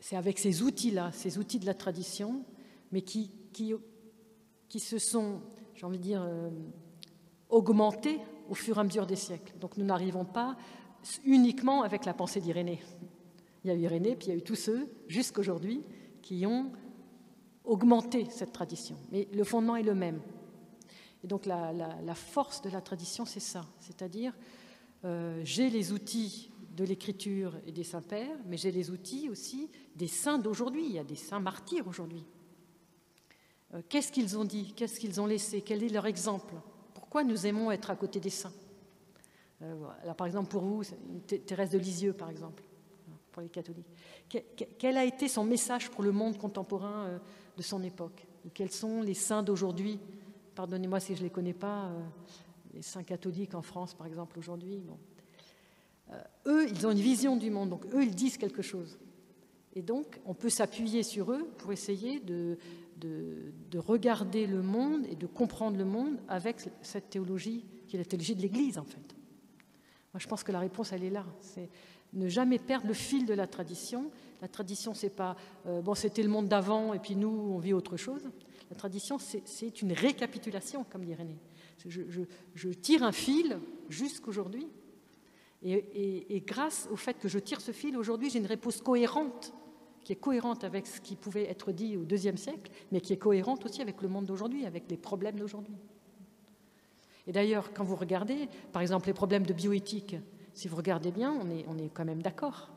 [0.00, 2.44] c'est avec ces outils-là, ces outils de la tradition,
[2.90, 3.74] mais qui, qui,
[4.68, 5.40] qui se sont,
[5.74, 6.50] j'ai envie de dire, euh,
[7.48, 9.54] augmentés au fur et à mesure des siècles.
[9.60, 10.56] Donc nous n'arrivons pas
[11.24, 12.82] uniquement avec la pensée d'Irénée.
[13.64, 15.82] Il y a eu Irénée, puis il y a eu tous ceux, jusqu'aujourd'hui,
[16.22, 16.72] qui ont
[17.64, 18.96] augmenté cette tradition.
[19.10, 20.20] Mais le fondement est le même.
[21.22, 23.66] Et donc la, force de la tradition, c'est ça.
[23.80, 24.34] C'est-à-dire,
[25.04, 30.08] euh, j'ai les outils de l'écriture et des saints-pères, mais j'ai les outils aussi des
[30.08, 30.84] saints d'aujourd'hui.
[30.84, 32.24] Il y a des saints martyrs aujourd'hui.
[33.72, 34.74] Euh, qu'est-ce qu'ils ont dit?
[34.76, 35.62] Qu'est-ce qu'ils ont laissé?
[35.62, 36.54] Quel est leur exemple?
[36.92, 38.52] Pourquoi nous aimons être à côté des saints?
[39.64, 40.82] Euh, par exemple, pour vous,
[41.46, 42.62] Thérèse de Lisieux, par exemple,
[43.32, 43.86] pour les catholiques.
[44.78, 47.18] Quel a été son message pour le monde contemporain euh,
[47.56, 48.26] de son époque?
[48.52, 49.98] Quels sont les saints d'aujourd'hui?
[50.54, 52.00] Pardonnez-moi si je ne les connais pas, euh,
[52.74, 54.82] les saints catholiques en France, par exemple, aujourd'hui.
[56.46, 58.98] eux, ils ont une vision du monde, donc eux, ils disent quelque chose.
[59.74, 62.56] Et donc, on peut s'appuyer sur eux pour essayer de,
[63.76, 68.36] regarder le monde et de comprendre le monde avec cette théologie qui est la théologie
[68.36, 69.13] de l'Église, en fait.
[70.14, 71.26] Moi, je pense que la réponse, elle est là.
[71.40, 71.68] C'est
[72.12, 74.12] ne jamais perdre le fil de la tradition.
[74.40, 75.36] La tradition, c'est pas
[75.66, 78.22] euh, bon, c'était le monde d'avant et puis nous, on vit autre chose.
[78.70, 81.36] La tradition, c'est une récapitulation, comme dit René.
[81.84, 83.58] Je, tire un fil
[83.88, 84.68] jusqu'aujourd'hui.
[85.62, 89.52] Et, et, grâce au fait que je tire ce fil aujourd'hui, j'ai une réponse cohérente,
[90.04, 93.18] qui est cohérente avec ce qui pouvait être dit au deuxième siècle, mais qui est
[93.18, 95.74] cohérente aussi avec le monde d'aujourd'hui, avec les problèmes d'aujourd'hui.
[97.26, 100.16] Et d'ailleurs, quand vous regardez, par exemple, les problèmes de bioéthique,
[100.52, 102.70] si vous regardez bien, on est, on est quand même d'accord.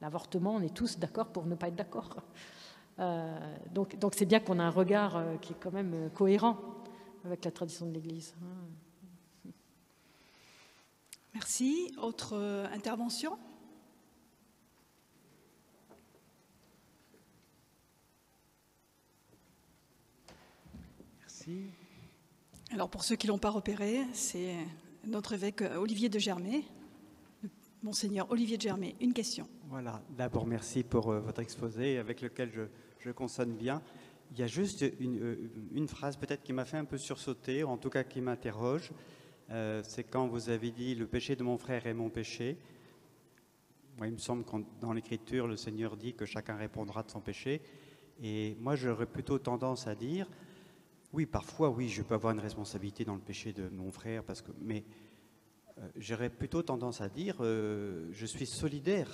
[0.00, 2.16] L'avortement, on est tous d'accord pour ne pas être d'accord.
[3.00, 6.08] Euh, donc, donc c'est bien qu'on a un regard euh, qui est quand même euh,
[6.08, 6.58] cohérent
[7.24, 8.34] avec la tradition de l'Église.
[11.34, 11.94] Merci.
[12.00, 12.36] Autre
[12.72, 13.38] intervention?
[21.20, 21.70] Merci.
[22.70, 24.54] Alors pour ceux qui ne l'ont pas repéré, c'est
[25.06, 26.62] notre évêque Olivier de Germay.
[27.82, 29.48] Monseigneur Olivier de Germay, une question.
[29.70, 32.50] Voilà, d'abord merci pour euh, votre exposé avec lequel
[32.98, 33.80] je, consonne bien.
[34.32, 37.68] Il y a juste une, euh, phrase peut-être qui m'a fait un peu sursauter, ou
[37.68, 38.90] en tout cas qui m'interroge.
[39.50, 42.58] Euh, c'est quand vous avez dit le péché de mon frère est mon péché.
[43.96, 47.20] Moi, il me semble que dans l'Écriture, le Seigneur dit que chacun répondra de son
[47.20, 47.62] péché.
[48.22, 50.28] Et moi, j'aurais plutôt tendance à dire
[51.12, 54.42] oui, parfois, oui, je peux avoir une responsabilité dans le péché de mon frère, parce
[54.42, 54.84] que, mais
[55.78, 59.10] euh, j'aurais plutôt tendance à dire, euh, je suis solidaire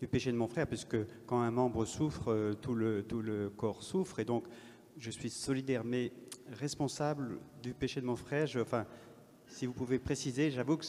[0.00, 4.20] du péché de mon frère, puisque quand un membre souffre, euh, tout, le, corps souffre,
[4.20, 4.46] et donc
[4.96, 6.12] je suis solidaire, mais
[6.48, 8.86] responsable du péché de mon frère, enfin,
[9.46, 10.86] si vous pouvez préciser, j'avoue que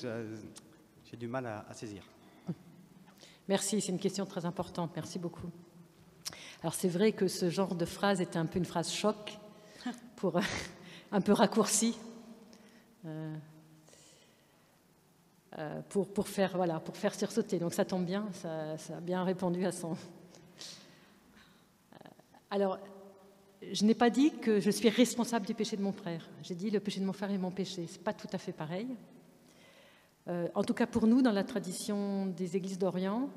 [1.04, 2.04] j'ai du mal à, à saisir.
[3.50, 5.50] Merci, c'est une question très importante, merci beaucoup.
[6.62, 9.38] Alors c'est vrai que ce genre de phrase était un peu une phrase choc,
[10.32, 10.42] pour
[11.12, 11.96] un peu raccourci.
[13.06, 13.36] Euh,
[15.60, 17.60] euh, pour, pour, faire, voilà, pour faire sursauter.
[17.60, 19.92] Donc ça tombe bien, ça, a bien répondu à son.
[19.92, 19.96] Euh,
[22.50, 22.80] alors,
[23.72, 26.28] je n'ai pas dit que je suis responsable du péché de mon frère.
[26.42, 27.86] J'ai dit le péché de mon frère est mon péché.
[27.88, 28.88] C'est pas tout à fait pareil.
[30.28, 33.30] en tout cas, pour nous, dans la tradition des églises d'Orient,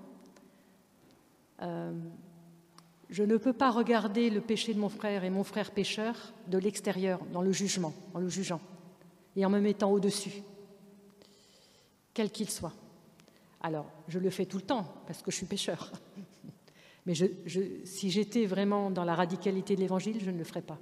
[3.10, 6.58] je ne peux pas regarder le péché de mon frère et mon frère pécheur de
[6.58, 8.60] l'extérieur, dans le jugement, en le jugeant,
[9.36, 10.42] et en me mettant au-dessus,
[12.12, 12.74] quel qu'il soit.
[13.60, 15.92] Alors, je le fais tout le temps, parce que je suis pécheur.
[17.06, 17.14] Mais
[17.84, 20.78] si j'étais vraiment dans la radicalité de l'Évangile, je ne le ferais pas.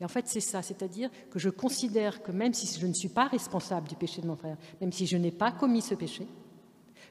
[0.00, 3.08] Et en fait, c'est ça, c'est-à-dire que je considère que même si je ne suis
[3.08, 6.28] pas responsable du péché de mon frère, même si je n'ai pas commis ce péché,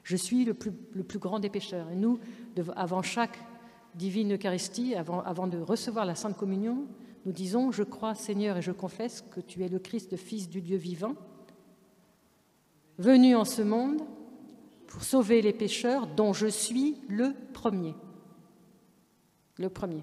[0.04, 1.90] je suis le plus, le plus grand des pécheurs.
[1.90, 2.18] Et nous,
[2.76, 3.38] avant chaque
[3.98, 6.86] divine Eucharistie, avant, de recevoir la Sainte Communion,
[7.26, 10.62] nous disons, je crois Seigneur et je confesse que tu es le Christ, Fils du
[10.62, 11.14] Dieu vivant,
[12.96, 14.00] venu en ce monde
[14.86, 17.94] pour sauver les pécheurs dont je suis le premier.
[19.58, 20.02] Le premier.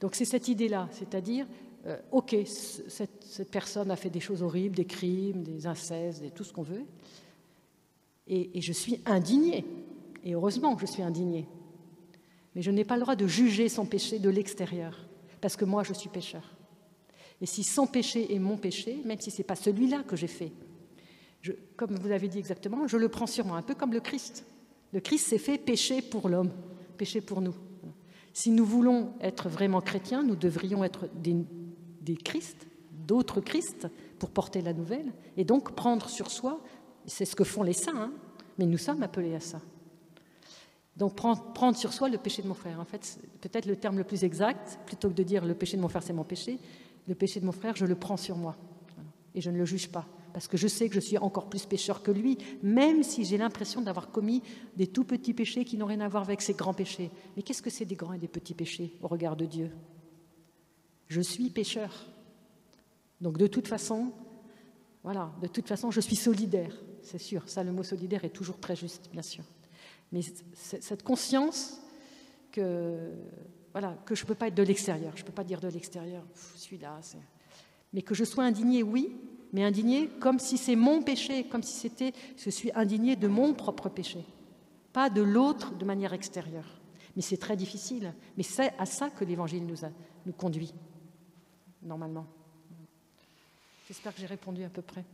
[0.00, 1.46] Donc c'est cette idée-là, c'est-à-dire,
[1.86, 6.52] euh, ok, cette, personne a fait des choses horribles, des crimes, des incestes, tout ce
[6.52, 6.84] qu'on veut,
[8.26, 9.64] et, et je suis indigné,
[10.24, 11.46] et heureusement je suis indigné.
[12.54, 15.06] Mais je n'ai pas le droit de juger son péché de l'extérieur,
[15.40, 16.42] parce que moi je suis pécheur.
[17.40, 20.28] Et si son péché est mon péché, même si ce n'est pas celui-là que j'ai
[20.28, 20.52] fait,
[21.76, 24.44] comme vous avez dit exactement, je le prends sur moi, un peu comme le Christ.
[24.92, 26.50] Le Christ s'est fait péché pour l'homme,
[26.96, 27.54] péché pour nous.
[28.32, 31.36] Si nous voulons être vraiment chrétiens, nous devrions être des,
[32.00, 32.66] des Christ,
[33.06, 33.88] d'autres Christ,
[34.18, 36.62] pour porter la nouvelle, et donc prendre sur soi,
[37.06, 38.12] c'est ce que font les saints, hein,
[38.58, 39.60] mais nous sommes appelés à ça.
[40.96, 42.80] Donc prendre, sur soi le péché de mon frère.
[42.80, 45.82] En fait, peut-être le terme le plus exact, plutôt que de dire le péché de
[45.82, 46.58] mon frère c'est mon péché,
[47.08, 48.56] le péché de mon frère je le prends sur moi
[49.34, 51.64] et je ne le juge pas parce que je sais que je suis encore plus
[51.64, 54.42] pécheur que lui, même si j'ai l'impression d'avoir commis
[54.76, 57.12] des tout petits péchés qui n'ont rien à voir avec ses grands péchés.
[57.36, 59.70] Mais qu'est-ce que c'est des grands et des petits péchés au regard de Dieu?
[61.06, 62.06] Je suis pécheur.
[63.20, 64.10] Donc de toute façon,
[65.04, 67.48] voilà, de toute façon, je suis solidaire, c'est sûr.
[67.48, 69.44] Ça, le mot solidaire est toujours très juste, bien sûr.
[70.14, 70.20] Mais
[70.54, 71.80] cette conscience
[72.52, 73.10] que,
[73.72, 75.66] voilà, que je ne peux pas être de l'extérieur, je ne peux pas dire de
[75.66, 76.22] l'extérieur,
[76.54, 77.00] celui-là,
[77.92, 79.16] mais que je sois indigné, oui,
[79.52, 83.54] mais indigné comme si c'est mon péché, comme si c'était, je suis indigné de mon
[83.54, 84.24] propre péché,
[84.92, 86.80] pas de l'autre de manière extérieure.
[87.16, 88.14] Mais c'est très difficile.
[88.36, 90.72] Mais c'est à ça que l'Évangile nous, conduit,
[91.82, 92.26] normalement.
[93.88, 95.04] J'espère que j'ai répondu à peu près.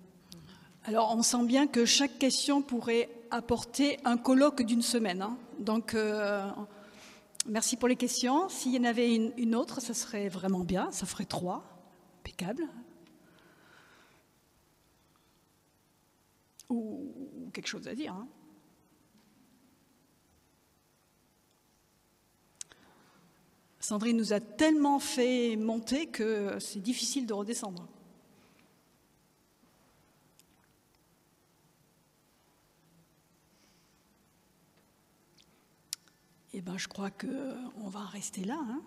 [0.90, 5.22] Alors, on sent bien que chaque question pourrait apporter un colloque d'une semaine.
[5.22, 5.38] Hein.
[5.60, 6.50] Donc, euh,
[7.46, 8.48] merci pour les questions.
[8.48, 10.90] S'il y en avait une, autre, ça serait vraiment bien.
[10.90, 11.62] Ça ferait trois.
[12.22, 12.66] Impeccable.
[16.70, 17.12] ou,
[17.52, 18.12] quelque chose à dire.
[18.12, 18.26] Hein.
[23.78, 27.86] Sandrine nous a tellement fait monter que c'est difficile de redescendre.
[36.60, 38.58] Eh bien, je crois qu'on va rester là.
[38.60, 38.82] Hein.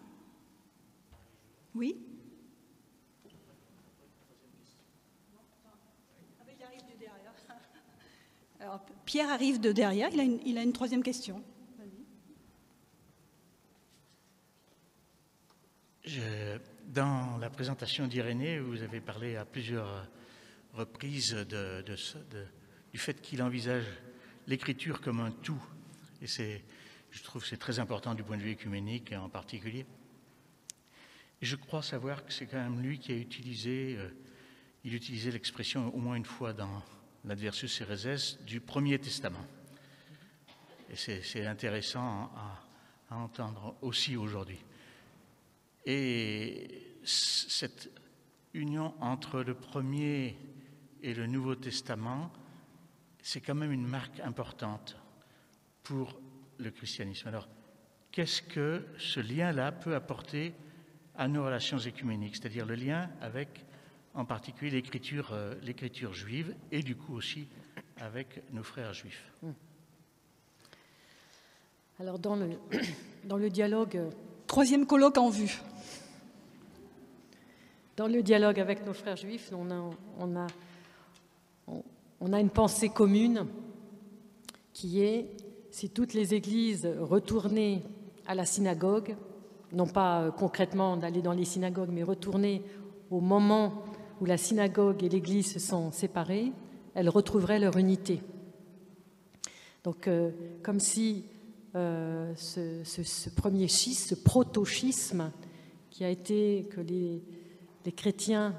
[1.73, 1.97] oui?
[9.05, 11.43] Pierre arrive de derrière, il a une, troisième question.
[16.89, 20.07] dans la présentation d'Irénée, vous avez parlé à plusieurs
[20.75, 21.35] reprises
[22.91, 23.87] du fait qu'il envisage
[24.45, 25.61] l'écriture comme un tout.
[26.21, 26.27] Et
[27.13, 29.85] je trouve que c'est très important du point de vue écuménique en particulier.
[31.41, 34.09] Je crois savoir que c'est quand même lui qui a utilisé, euh,
[34.83, 36.81] il utilisait l'expression au moins une fois dans,
[37.25, 39.45] l'adversus Cereses du Premier Testament.
[40.89, 42.59] Et c'est intéressant à,
[43.15, 44.57] entendre aussi aujourd'hui.
[45.85, 47.91] Et cette
[48.55, 50.35] union entre le Premier
[51.03, 52.31] et le Nouveau Testament,
[53.21, 54.97] c'est quand même une marque importante
[55.83, 56.19] pour
[56.57, 57.27] le christianisme.
[57.27, 57.47] Alors,
[58.11, 60.53] qu'est-ce que ce lien-là peut apporter
[61.15, 63.65] à nos relations écuméniques, c'est-à-dire le lien avec
[64.13, 67.47] en particulier l'écriture, euh, l'écriture juive et du coup aussi
[67.97, 69.31] avec nos frères juifs?
[69.41, 69.51] Hmm.
[71.99, 72.49] Alors dans le,
[73.25, 73.97] dans le dialogue...
[73.97, 74.09] Euh,
[74.47, 75.59] Troisième colloque en vue.
[77.95, 79.89] Dans le dialogue avec nos frères juifs, on a,
[80.19, 80.47] on a,
[82.19, 83.47] on a une pensée commune
[84.71, 85.25] qui est,
[85.73, 87.81] si toutes les églises retournaient
[88.27, 89.15] à la synagogue,
[89.71, 92.61] non pas euh, concrètement d'aller dans les synagogues, mais retourner
[93.09, 93.83] au moment
[94.21, 96.51] où la synagogue et l'Église se sont séparées,
[96.93, 98.21] elles retrouveraient leur unité.
[99.83, 100.29] Donc, euh,
[100.61, 101.25] comme si
[101.73, 105.31] euh, ce, premier schisme, ce proto-schisme,
[105.89, 107.23] qui a été que les,
[107.95, 108.53] chrétiens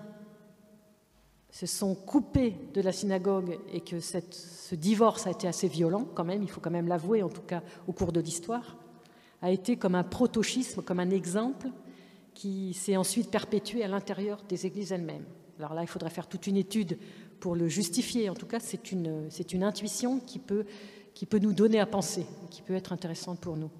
[1.54, 6.24] se sont coupés de la synagogue et que ce divorce a été assez violent, quand
[6.24, 8.76] même, il faut quand même l'avouer, en tout cas au cours de l'histoire,
[9.40, 11.68] a été comme un proto-schisme, comme un exemple
[12.34, 15.26] qui s'est ensuite perpétué à l'intérieur des églises elles-mêmes.
[15.60, 16.98] Alors là, il faudrait faire toute une étude
[17.38, 18.28] pour le justifier.
[18.28, 22.92] En tout cas, c'est une, intuition qui peut nous donner à penser, qui peut être
[22.92, 23.70] intéressante pour nous.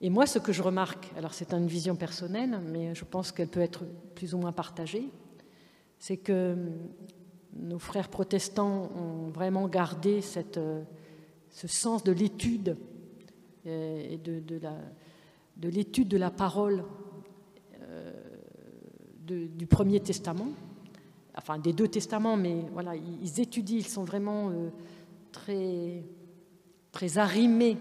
[0.00, 3.48] Et moi, ce que je remarque, alors c'est une vision personnelle, mais je pense qu'elle
[3.48, 3.82] peut être
[4.14, 5.08] plus ou moins partagée,
[6.06, 6.54] c'est que
[7.56, 10.60] nos frères protestants ont vraiment gardé cette,
[11.48, 12.76] ce sens de l'étude
[13.64, 16.84] et de, de l'étude de, la parole
[17.80, 18.12] euh,
[19.16, 20.48] du Premier Testament,
[21.38, 24.68] enfin des deux testaments, mais voilà, ils, étudient, ils sont vraiment euh,
[25.32, 26.04] très,
[26.92, 27.78] très arrimés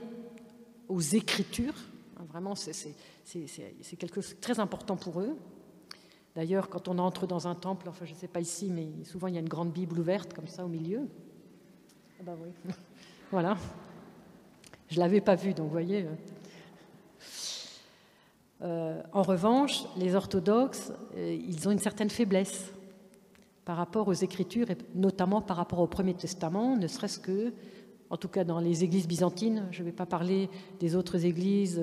[0.88, 1.76] aux Écritures.
[2.30, 2.96] Vraiment, c'est
[4.00, 5.36] quelque chose de très important pour eux.
[6.36, 9.28] D'ailleurs, quand on entre dans un temple, enfin je ne sais pas ici, mais souvent
[9.28, 11.08] il y a une grande Bible ouverte comme ça au milieu.
[12.20, 12.74] Ah ben oui.
[13.32, 13.56] voilà.
[14.90, 16.06] Je ne l'avais pas vu, donc vous voyez.
[16.06, 16.16] Euh.
[18.64, 22.72] Euh, en revanche, les orthodoxes, euh, ils ont une certaine faiblesse
[23.66, 27.54] par rapport aux Écritures, et notamment par rapport au Premier Testament, ne serait-ce que,
[28.10, 31.82] en tout cas dans les églises byzantines, je ne vais pas parler des autres églises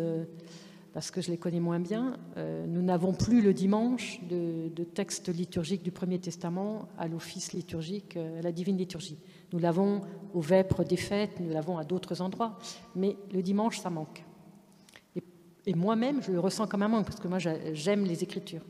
[0.92, 5.28] parce que je les connais moins bien, euh, nous n'avons plus le dimanche de, texte
[5.28, 9.18] liturgique du Premier Testament à l'office liturgique, euh, à la divine liturgie.
[9.52, 10.02] Nous l'avons
[10.34, 12.58] au vêpres des fêtes, nous l'avons à d'autres endroits,
[12.96, 14.24] mais le dimanche, ça manque.
[15.66, 18.64] Et, moi-même, je le ressens comme un manque, parce que moi, j'aime les Écritures.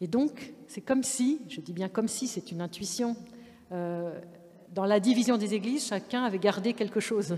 [0.00, 3.16] Et donc, c'est comme si, je dis bien comme si, c'est une intuition,
[3.72, 4.20] euh,
[4.74, 7.36] dans la division des églises, chacun avait gardé quelque chose.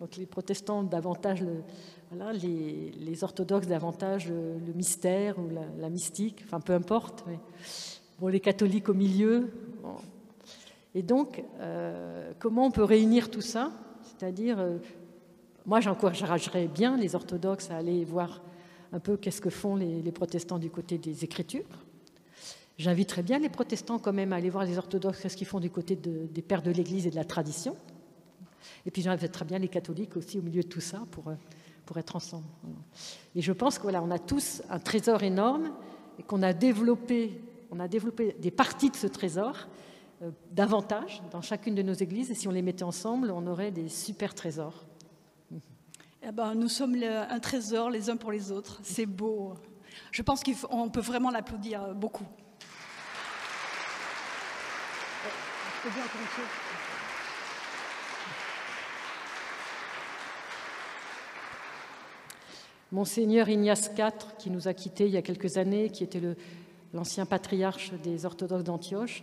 [0.00, 1.62] Donc les protestants davantage le,
[2.10, 5.48] voilà, les, orthodoxes davantage le, mystère ou
[5.78, 7.24] la, mystique, enfin peu importe.
[8.20, 9.50] Bon, les catholiques au milieu.
[10.94, 13.72] Et donc, euh, comment on peut réunir tout ça?
[14.02, 14.78] C'est-à-dire, euh,
[15.66, 18.42] moi j'encouragerais bien les orthodoxes à aller voir
[18.92, 21.66] un peu qu'est-ce que font les, protestants du côté des Écritures.
[22.78, 25.70] J'inviterais bien les protestants quand même à aller voir les orthodoxes qu'est-ce qu'ils font du
[25.70, 27.76] côté des pères de l'Église et de la tradition.
[28.84, 31.34] Et puis j'inviterais bien les catholiques aussi au milieu de tout ça pour, euh,
[31.86, 32.44] pour être ensemble.
[33.34, 35.70] Et je pense qu'on on a tous un trésor énorme
[36.18, 39.68] et qu'on a développé, on a développé des parties de ce trésor
[40.22, 42.30] euh, davantage dans chacune de nos églises.
[42.30, 44.84] Et si on les mettait ensemble, on aurait des super trésors.
[46.28, 48.80] Eh ben, nous sommes un trésor les uns pour les autres.
[48.82, 49.54] C'est beau.
[50.10, 52.26] Je pense qu'on peut vraiment l'applaudir beaucoup.
[62.92, 66.20] Monseigneur Ignace IV, qui nous a quittés il y a quelques années, qui était
[66.94, 69.22] l'ancien patriarche des orthodoxes d'Antioche,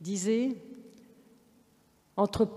[0.00, 0.56] disait
[2.16, 2.48] entre,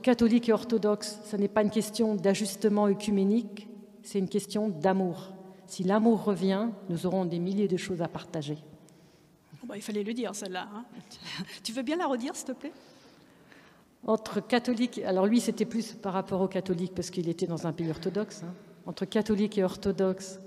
[0.00, 3.68] catholiques et orthodoxes, ce n'est pas une question d'ajustement œcuménique,
[4.02, 5.32] c'est une question d'amour.
[5.66, 8.58] Si l'amour revient, nous aurons des milliers de choses à partager.
[9.74, 10.68] il fallait le dire, celle-là.
[10.72, 10.84] Hein.
[11.64, 12.72] tu veux bien la redire, s'il te plaît?
[14.06, 17.72] Entre catholiques, alors lui c'était plus par rapport aux catholiques parce qu'il était dans un
[17.72, 18.52] pays orthodoxe, hein.
[18.86, 20.40] entre catholiques et orthodoxes,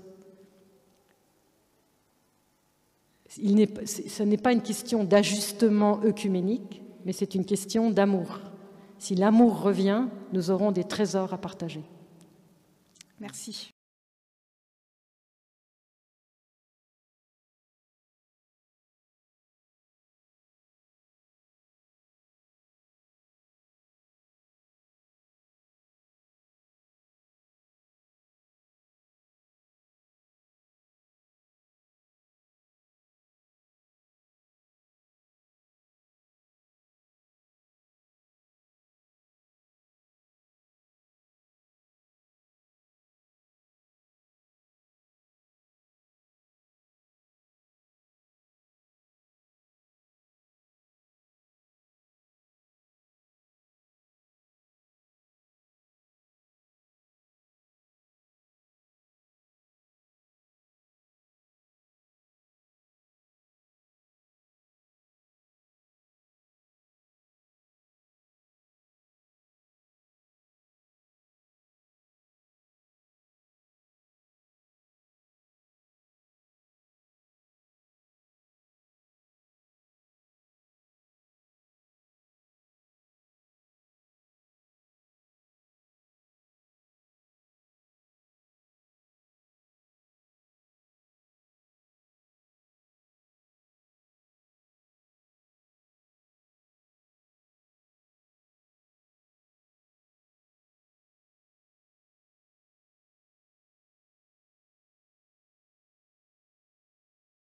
[3.28, 8.40] ce n'est pas une question d'ajustement œcuménique, mais c'est une question d'amour.
[8.98, 11.82] Si l'amour revient, nous aurons des trésors à partager.
[13.20, 13.72] Merci.